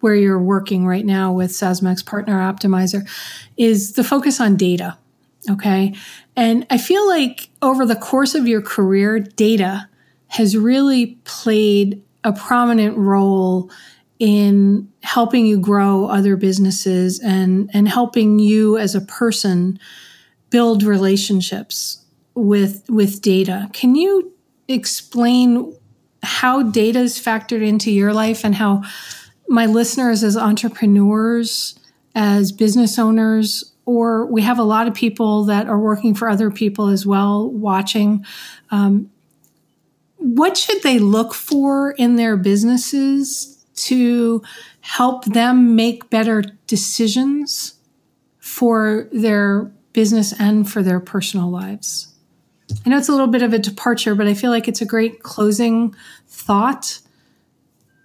[0.00, 3.08] where you're working right now with SaaSmax Partner Optimizer
[3.56, 4.96] is the focus on data.
[5.50, 5.94] Okay.
[6.36, 9.88] And I feel like over the course of your career, data
[10.28, 13.70] has really played a prominent role
[14.18, 19.78] in helping you grow other businesses and, and helping you as a person
[20.50, 23.68] build relationships with with data.
[23.72, 24.32] Can you
[24.68, 25.74] explain
[26.22, 28.82] how data is factored into your life and how
[29.50, 31.74] my listeners as entrepreneurs,
[32.14, 36.52] as business owners, or we have a lot of people that are working for other
[36.52, 38.24] people as well watching.
[38.70, 39.10] Um,
[40.18, 44.40] what should they look for in their businesses to
[44.82, 47.74] help them make better decisions
[48.38, 52.14] for their business and for their personal lives?
[52.86, 54.86] I know it's a little bit of a departure, but I feel like it's a
[54.86, 55.92] great closing
[56.28, 57.00] thought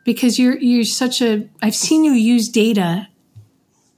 [0.05, 3.09] because you're you're such a I've seen you use data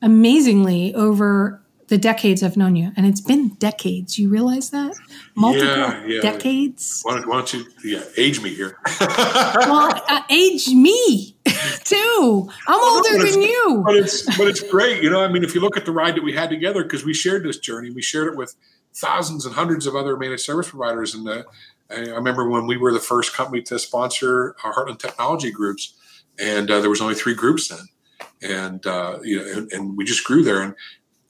[0.01, 4.20] amazingly over the decades I've known you, and it's been decades.
[4.20, 4.93] You realize that
[5.36, 6.22] multiple yeah, yeah.
[6.22, 7.01] decades.
[7.03, 8.78] Why don't, why don't, you yeah, age me here?
[8.99, 11.38] well, uh, age me
[11.86, 12.49] too.
[12.68, 13.84] I'm well, older no, than you.
[13.86, 15.01] But it's but it's great.
[15.01, 17.05] You know, I mean, if you look at the ride that we had together, because
[17.05, 18.55] we shared this journey, we shared it with
[18.93, 21.14] thousands and hundreds of other managed service providers.
[21.14, 21.43] And uh,
[21.90, 25.94] I remember when we were the first company to sponsor our Heartland Technology groups,
[26.40, 27.88] and uh, there was only three groups then,
[28.42, 30.62] and uh, you know, and, and, we just grew there.
[30.62, 30.76] And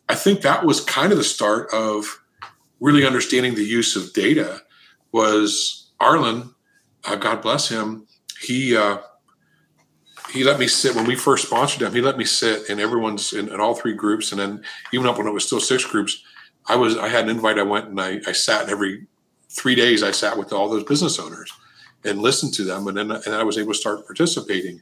[0.10, 2.22] I think that was kind of the start of
[2.80, 4.62] really understanding the use of data.
[5.12, 6.53] Was Arlin,
[7.05, 8.08] uh, God bless him,
[8.41, 8.97] he uh,
[10.32, 11.93] he let me sit when we first sponsored him.
[11.93, 15.18] He let me sit in everyone's in, in all three groups, and then even up
[15.18, 16.24] when it was still six groups
[16.68, 17.58] I was I had an invite.
[17.58, 19.08] I went and I, I sat in every
[19.58, 20.03] three days.
[20.03, 21.51] I sat with all those business owners
[22.05, 24.82] and listened to them, and then and I was able to start participating,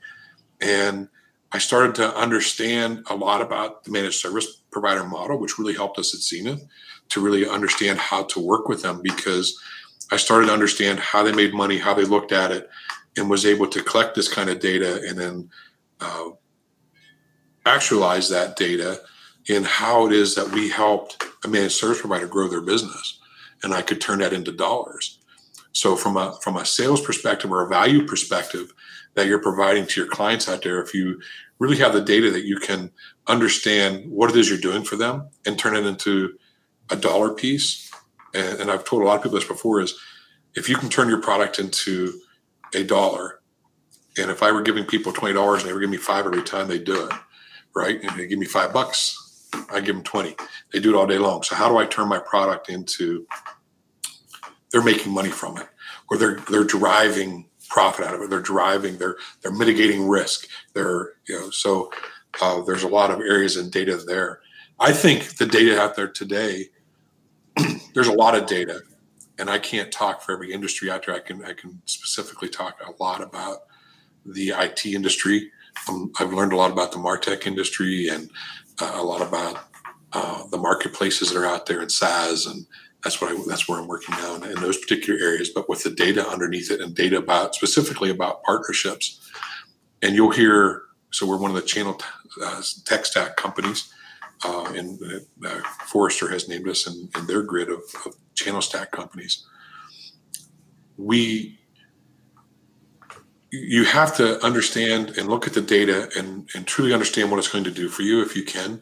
[0.61, 1.07] and
[1.51, 5.97] I started to understand a lot about the managed service provider model, which really helped
[5.97, 6.67] us at Zenith
[7.09, 9.57] to really understand how to work with them because
[10.11, 12.69] I started to understand how they made money, how they looked at it,
[13.15, 15.49] and was able to collect this kind of data and then
[16.01, 16.30] uh,
[17.65, 18.99] actualize that data
[19.47, 23.19] in how it is that we helped a managed service provider grow their business
[23.66, 25.20] and i could turn that into dollars
[25.74, 28.72] so from a from a sales perspective or a value perspective
[29.16, 31.20] that you're providing to your clients out there if you
[31.59, 32.91] really have the data that you can
[33.28, 36.38] understand what it is you're doing for them and turn it into
[36.91, 37.91] a dollar piece
[38.34, 39.95] and, and i've told a lot of people this before is
[40.55, 42.13] if you can turn your product into
[42.74, 43.41] a dollar
[44.18, 46.68] and if i were giving people $20 and they were giving me five every time
[46.68, 47.13] they do it
[47.76, 49.22] right and they give me five bucks
[49.72, 50.36] I give them 20.
[50.72, 51.43] They do it all day long.
[51.43, 53.26] So how do I turn my product into
[54.76, 55.69] they're making money from it
[56.09, 58.30] or they're they're driving profit out of it.
[58.30, 60.49] They're driving, they're they're mitigating risk.
[60.73, 61.89] They're, you know, so
[62.41, 64.41] uh, there's a lot of areas and data there.
[64.78, 66.71] I think the data out there today,
[67.93, 68.82] there's a lot of data,
[69.39, 71.15] and I can't talk for every industry out there.
[71.15, 73.59] I can I can specifically talk a lot about
[74.26, 75.51] the IT industry.
[75.88, 78.30] Um, I've learned a lot about the Martech industry and
[78.82, 79.69] uh, a lot about
[80.11, 82.65] uh, the marketplaces that are out there in SaaS, and
[83.05, 85.51] that's what I, that's where I'm working now in, in, those particular areas.
[85.51, 89.31] But with the data underneath it, and data about specifically about partnerships,
[90.01, 90.81] and you'll hear.
[91.11, 92.01] So we're one of the channel
[92.43, 93.93] uh, tech stack companies,
[94.43, 94.99] uh, and
[95.45, 99.45] uh, Forrester has named us in, in their grid of, of channel stack companies.
[100.97, 101.59] We
[103.51, 107.47] you have to understand and look at the data and, and truly understand what it's
[107.47, 108.81] going to do for you if you can,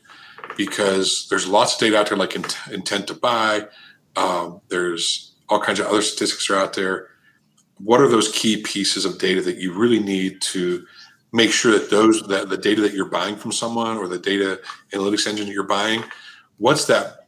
[0.55, 2.36] because there's lots of data out there like
[2.71, 3.67] intent to buy.
[4.16, 7.09] Um, there's all kinds of other statistics are out there.
[7.78, 10.86] What are those key pieces of data that you really need to
[11.32, 14.61] make sure that those that the data that you're buying from someone or the data
[14.93, 16.03] analytics engine that you're buying,
[16.57, 17.28] what's that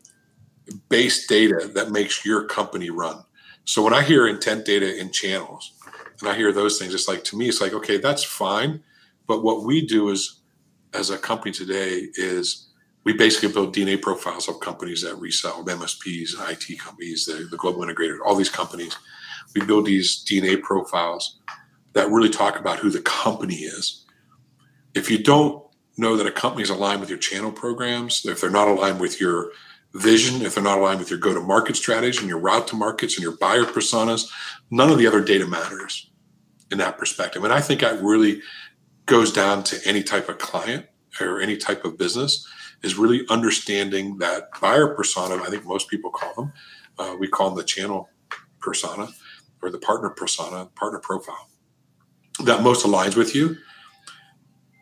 [0.90, 3.24] base data that makes your company run?
[3.66, 5.74] So when I hear intent data in channels,
[6.22, 8.84] and I hear those things, it's like to me, it's like, okay, that's fine.
[9.28, 10.40] But what we do is
[10.94, 12.68] as a company today is
[13.06, 17.82] we basically build DNA profiles of companies that resell, MSPs, IT companies, the, the global
[17.82, 18.98] integrator, all these companies.
[19.54, 21.40] We build these DNA profiles
[21.94, 24.06] that really talk about who the company is.
[24.96, 25.64] If you don't
[25.98, 29.22] know that a company is aligned with your channel programs, if they're not aligned with
[29.22, 29.52] your
[29.94, 32.76] vision, if they're not aligned with your go to market strategy and your route to
[32.76, 34.30] markets and your buyer personas,
[34.72, 36.10] none of the other data matters
[36.72, 37.44] in that perspective.
[37.44, 38.42] And I think that really
[39.06, 40.88] goes down to any type of client
[41.22, 42.46] or any type of business
[42.84, 45.42] is really understanding that buyer persona.
[45.42, 46.54] I think most people call them.
[46.98, 48.10] Uh, we call them the channel
[48.60, 49.08] persona
[49.62, 51.50] or the partner persona, partner profile
[52.44, 53.58] that most aligns with you.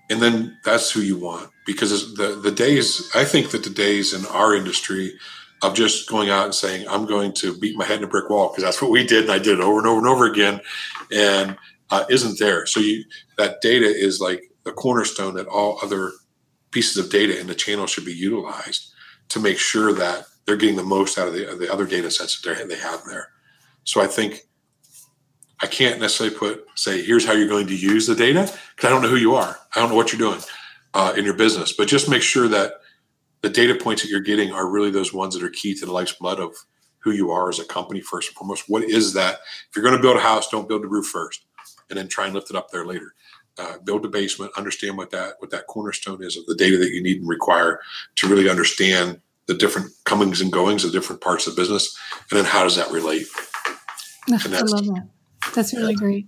[0.10, 4.14] And then that's who you want because the, the days, I think that the days
[4.14, 5.14] in our industry
[5.62, 8.30] of just going out and saying, I'm going to beat my head in a brick
[8.30, 9.24] wall because that's what we did.
[9.24, 10.60] And I did it over and over and over again
[11.12, 11.58] and
[11.90, 12.66] uh, isn't there.
[12.66, 13.06] So you,
[13.38, 16.12] that data is like the cornerstone that all other
[16.74, 18.92] pieces of data in the channel should be utilized
[19.30, 22.40] to make sure that they're getting the most out of the, the other data sets
[22.42, 23.30] that they have there.
[23.86, 24.42] So I think
[25.62, 28.90] I can't necessarily put say here's how you're going to use the data because I
[28.90, 29.58] don't know who you are.
[29.74, 30.42] I don't know what you're doing
[30.94, 32.74] uh, in your business, but just make sure that
[33.42, 35.92] the data points that you're getting are really those ones that are key to the
[35.92, 36.56] life's blood of
[37.00, 38.66] who you are as a company first and foremost.
[38.68, 39.40] What is that?
[39.70, 41.46] If you're going to build a house, don't build the roof first,
[41.90, 43.14] and then try and lift it up there later.
[43.60, 46.90] Uh, build the basement, understand what that what that cornerstone is of the data that
[46.90, 47.80] you need and require
[48.16, 51.96] to really understand the different comings and goings of different parts of the business,
[52.32, 53.28] and then how does that relate?
[54.32, 55.08] I love that.
[55.54, 56.28] That's really great.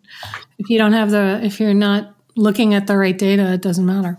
[0.59, 3.85] If you don't have the, if you're not looking at the right data, it doesn't
[3.85, 4.17] matter.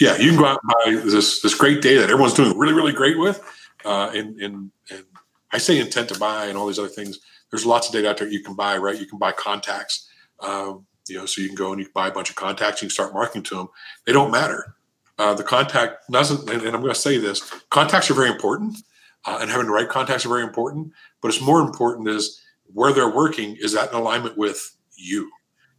[0.00, 2.74] Yeah, you can go out and buy this this great data that everyone's doing really
[2.74, 3.40] really great with,
[3.84, 5.04] uh, and and and
[5.52, 7.20] I say intent to buy and all these other things.
[7.50, 8.76] There's lots of data out there you can buy.
[8.76, 10.08] Right, you can buy contacts.
[10.40, 12.82] Um, you know, so you can go and you can buy a bunch of contacts.
[12.82, 13.68] You can start marketing to them.
[14.06, 14.74] They don't matter.
[15.18, 17.40] Uh, the contact doesn't, and, I'm going to say this:
[17.70, 18.78] contacts are very important,
[19.24, 20.92] uh, and having the right contacts are very important.
[21.22, 22.40] But it's more important is
[22.72, 25.30] where they're working is that in alignment with you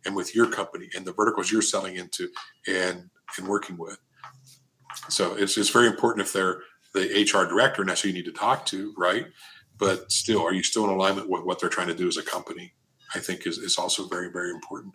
[0.06, 2.30] and with your company and the verticals you're selling into
[2.68, 3.98] and and working with.
[5.10, 6.62] So it's it's very important if they're
[6.94, 9.28] the HR director, and that's who you need to talk to, right?
[9.78, 12.24] But still, are you still in alignment with what they're trying to do as a
[12.24, 12.74] company?
[13.14, 14.94] I think is, is also very, very important.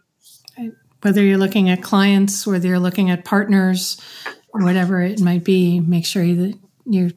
[1.02, 4.00] Whether you're looking at clients, whether you're looking at partners,
[4.52, 7.10] whatever it might be, make sure that you're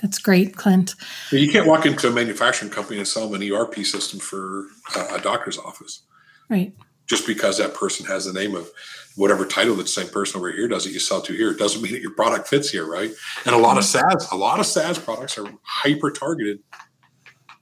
[0.00, 0.94] that's great, Clint.
[1.30, 4.66] You can't walk into a manufacturing company and sell them an ERP system for
[4.96, 6.02] a doctor's office.
[6.48, 6.72] Right.
[7.06, 8.70] Just because that person has the name of
[9.16, 11.82] whatever title that same person over here does that you sell to here, it doesn't
[11.82, 13.10] mean that your product fits here, right?
[13.44, 16.60] And a lot of SaaS, a lot of SaaS products are hyper targeted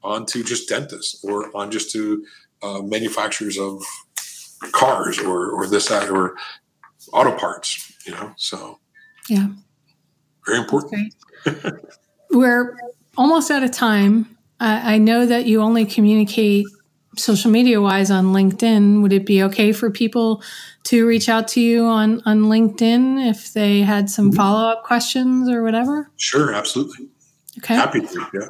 [0.03, 2.25] onto just dentists or on just to
[2.63, 3.83] uh, manufacturers of
[4.73, 6.37] cars or or this that or
[7.13, 8.33] auto parts, you know.
[8.37, 8.79] So
[9.29, 9.49] yeah,
[10.47, 11.15] very important.
[12.31, 12.77] we're
[13.17, 14.37] almost out of time.
[14.61, 16.67] I, I know that you only communicate
[17.17, 19.03] social media wise on LinkedIn.
[19.03, 20.43] Would it be okay for people
[20.85, 24.37] to reach out to you on, on LinkedIn if they had some mm-hmm.
[24.37, 26.11] follow up questions or whatever?
[26.17, 27.09] Sure, absolutely.
[27.59, 27.75] Okay.
[27.75, 28.27] Happy to.
[28.33, 28.49] Yeah.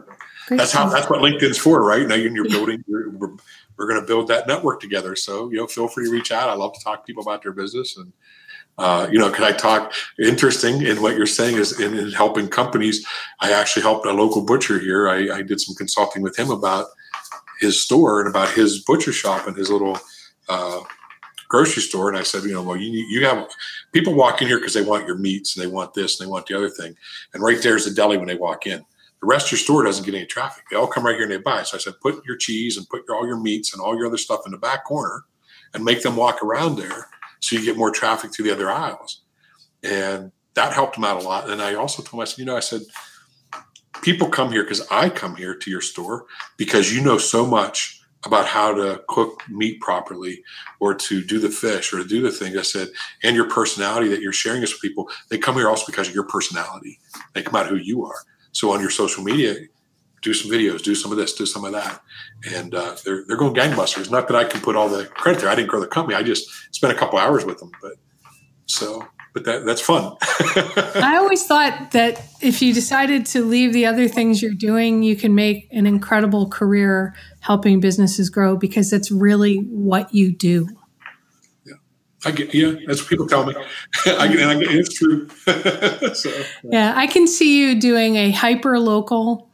[0.49, 0.89] Great that's how.
[0.89, 2.07] That's what LinkedIn's for, right?
[2.07, 2.83] Now you're, you're building.
[2.89, 3.37] You're, we're,
[3.77, 5.15] we're going to build that network together.
[5.15, 6.49] So you know, feel free to reach out.
[6.49, 8.13] I love to talk to people about their business and
[8.79, 9.93] uh, you know, can I talk?
[10.21, 13.05] Interesting in what you're saying is in, in, helping companies.
[13.41, 15.09] I actually helped a local butcher here.
[15.09, 16.87] I, I, did some consulting with him about
[17.59, 19.99] his store and about his butcher shop and his little
[20.49, 20.81] uh,
[21.49, 22.09] grocery store.
[22.09, 23.49] And I said, you know, well, you you have
[23.93, 26.31] people walk in here because they want your meats and they want this and they
[26.31, 26.95] want the other thing.
[27.35, 28.85] And right there's the deli when they walk in.
[29.21, 30.65] The rest of your store doesn't get any traffic.
[30.71, 31.63] They all come right here and they buy.
[31.65, 34.07] So I said, put your cheese and put your, all your meats and all your
[34.07, 35.25] other stuff in the back corner
[35.75, 37.09] and make them walk around there
[37.41, 39.23] so you get more traffic through the other aisles.
[39.83, 41.51] And that helped them out a lot.
[41.51, 42.83] And I also told said, you know, I said,
[44.03, 48.01] people come here because I come here to your store because you know so much
[48.25, 50.43] about how to cook meat properly
[50.81, 52.59] or to do the fish or to do the thing.
[52.59, 52.89] I said,
[53.23, 56.15] and your personality that you're sharing this with people, they come here also because of
[56.15, 56.99] your personality.
[57.35, 58.25] They come out who you are.
[58.53, 59.57] So on your social media,
[60.23, 62.03] do some videos, do some of this, do some of that,
[62.55, 64.11] and uh, they're they're going gangbusters.
[64.11, 65.51] Not that I can put all the credit there.
[65.51, 66.17] I didn't grow the company.
[66.17, 67.93] I just spent a couple hours with them, but
[68.67, 70.17] so but that that's fun.
[71.03, 75.17] I always thought that if you decided to leave the other things you're doing, you
[75.17, 80.69] can make an incredible career helping businesses grow because that's really what you do.
[82.25, 82.53] I get.
[82.53, 83.55] Yeah, that's what people tell me.
[84.07, 85.29] I get, and I get, it's true.
[86.15, 86.45] so, yeah.
[86.65, 89.49] yeah, I can see you doing a hyper local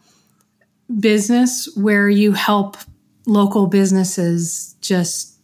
[0.99, 2.77] business where you help
[3.27, 5.35] local businesses just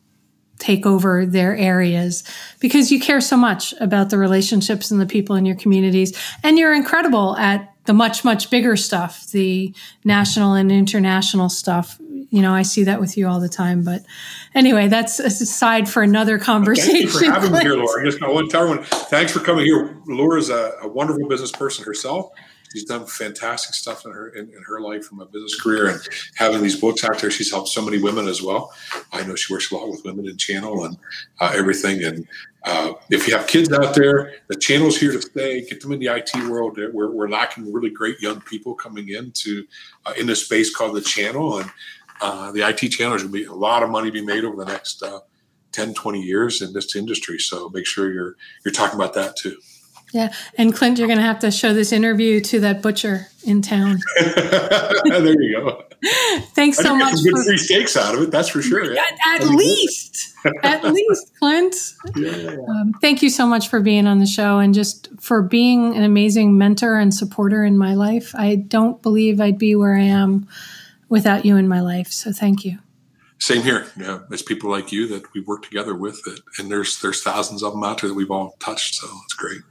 [0.59, 2.23] take over their areas
[2.61, 6.59] because you care so much about the relationships and the people in your communities and
[6.59, 9.75] you're incredible at the much much bigger stuff the
[10.05, 11.99] national and international stuff
[12.31, 14.05] you know i see that with you all the time but
[14.55, 18.21] anyway that's aside for another conversation thank you for having me here laura i just
[18.21, 22.31] want to tell everyone thanks for coming here laura's a, a wonderful business person herself
[22.73, 26.01] she's done fantastic stuff in her in, in, her life from a business career and
[26.37, 27.31] having these books out there.
[27.31, 28.73] She's helped so many women as well.
[29.13, 30.97] I know she works a lot with women in channel and
[31.41, 32.03] uh, everything.
[32.03, 32.27] And
[32.65, 35.63] uh, if you have kids out there, the channel's here to stay.
[35.67, 36.79] Get them in the IT world.
[36.93, 39.67] We're, we're lacking really great young people coming into
[40.07, 41.71] uh, in this space called the channel and.
[42.21, 44.57] uh, the IT channel is going to be a lot of money be made over
[44.57, 45.21] the next uh,
[45.73, 47.39] 10, 20 years in this industry.
[47.39, 49.57] So make sure you're you're talking about that too.
[50.13, 53.63] Yeah, and Clint, you're going to have to show this interview to that butcher in
[53.63, 53.99] town.
[54.17, 55.85] there you go.
[56.55, 57.15] Thanks so much.
[57.15, 58.93] Some good for, free steaks out of it, that's for sure.
[58.93, 61.77] At, at least, at least, Clint.
[62.17, 62.57] Yeah.
[62.69, 66.03] Um, thank you so much for being on the show and just for being an
[66.03, 68.35] amazing mentor and supporter in my life.
[68.35, 70.49] I don't believe I'd be where I am
[71.09, 72.09] without you in my life.
[72.09, 72.79] So thank you.
[73.39, 73.87] Same here.
[73.99, 77.63] Yeah, it's people like you that we work together with, it, and there's there's thousands
[77.63, 78.97] of them out there that we've all touched.
[78.97, 79.63] So it's great.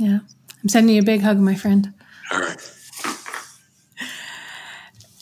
[0.00, 0.20] Yeah,
[0.62, 1.92] I'm sending you a big hug, my friend.
[2.32, 2.76] All right.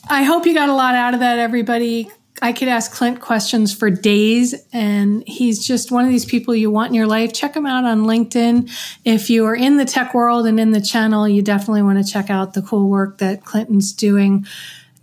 [0.09, 2.09] I hope you got a lot out of that, everybody.
[2.41, 6.71] I could ask Clint questions for days, and he's just one of these people you
[6.71, 7.33] want in your life.
[7.33, 8.71] Check him out on LinkedIn.
[9.03, 12.09] If you are in the tech world and in the channel, you definitely want to
[12.09, 14.45] check out the cool work that Clinton's doing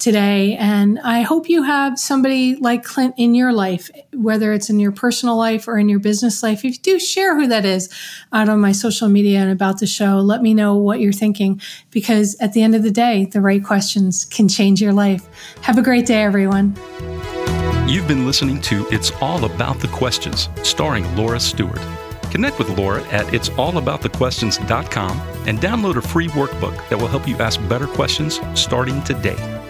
[0.07, 0.55] today.
[0.55, 4.93] And I hope you have somebody like Clint in your life, whether it's in your
[4.93, 6.59] personal life or in your business life.
[6.59, 7.93] If you do, share who that is
[8.33, 10.21] out on my social media and about the show.
[10.21, 13.65] Let me know what you're thinking because at the end of the day, the right
[13.65, 15.27] questions can change your life.
[15.63, 16.77] Have a great day, everyone.
[17.89, 21.81] You've been listening to It's All About the Questions, starring Laura Stewart.
[22.31, 27.61] Connect with Laura at it'sallaboutthequestions.com and download a free workbook that will help you ask
[27.69, 29.66] better questions starting today.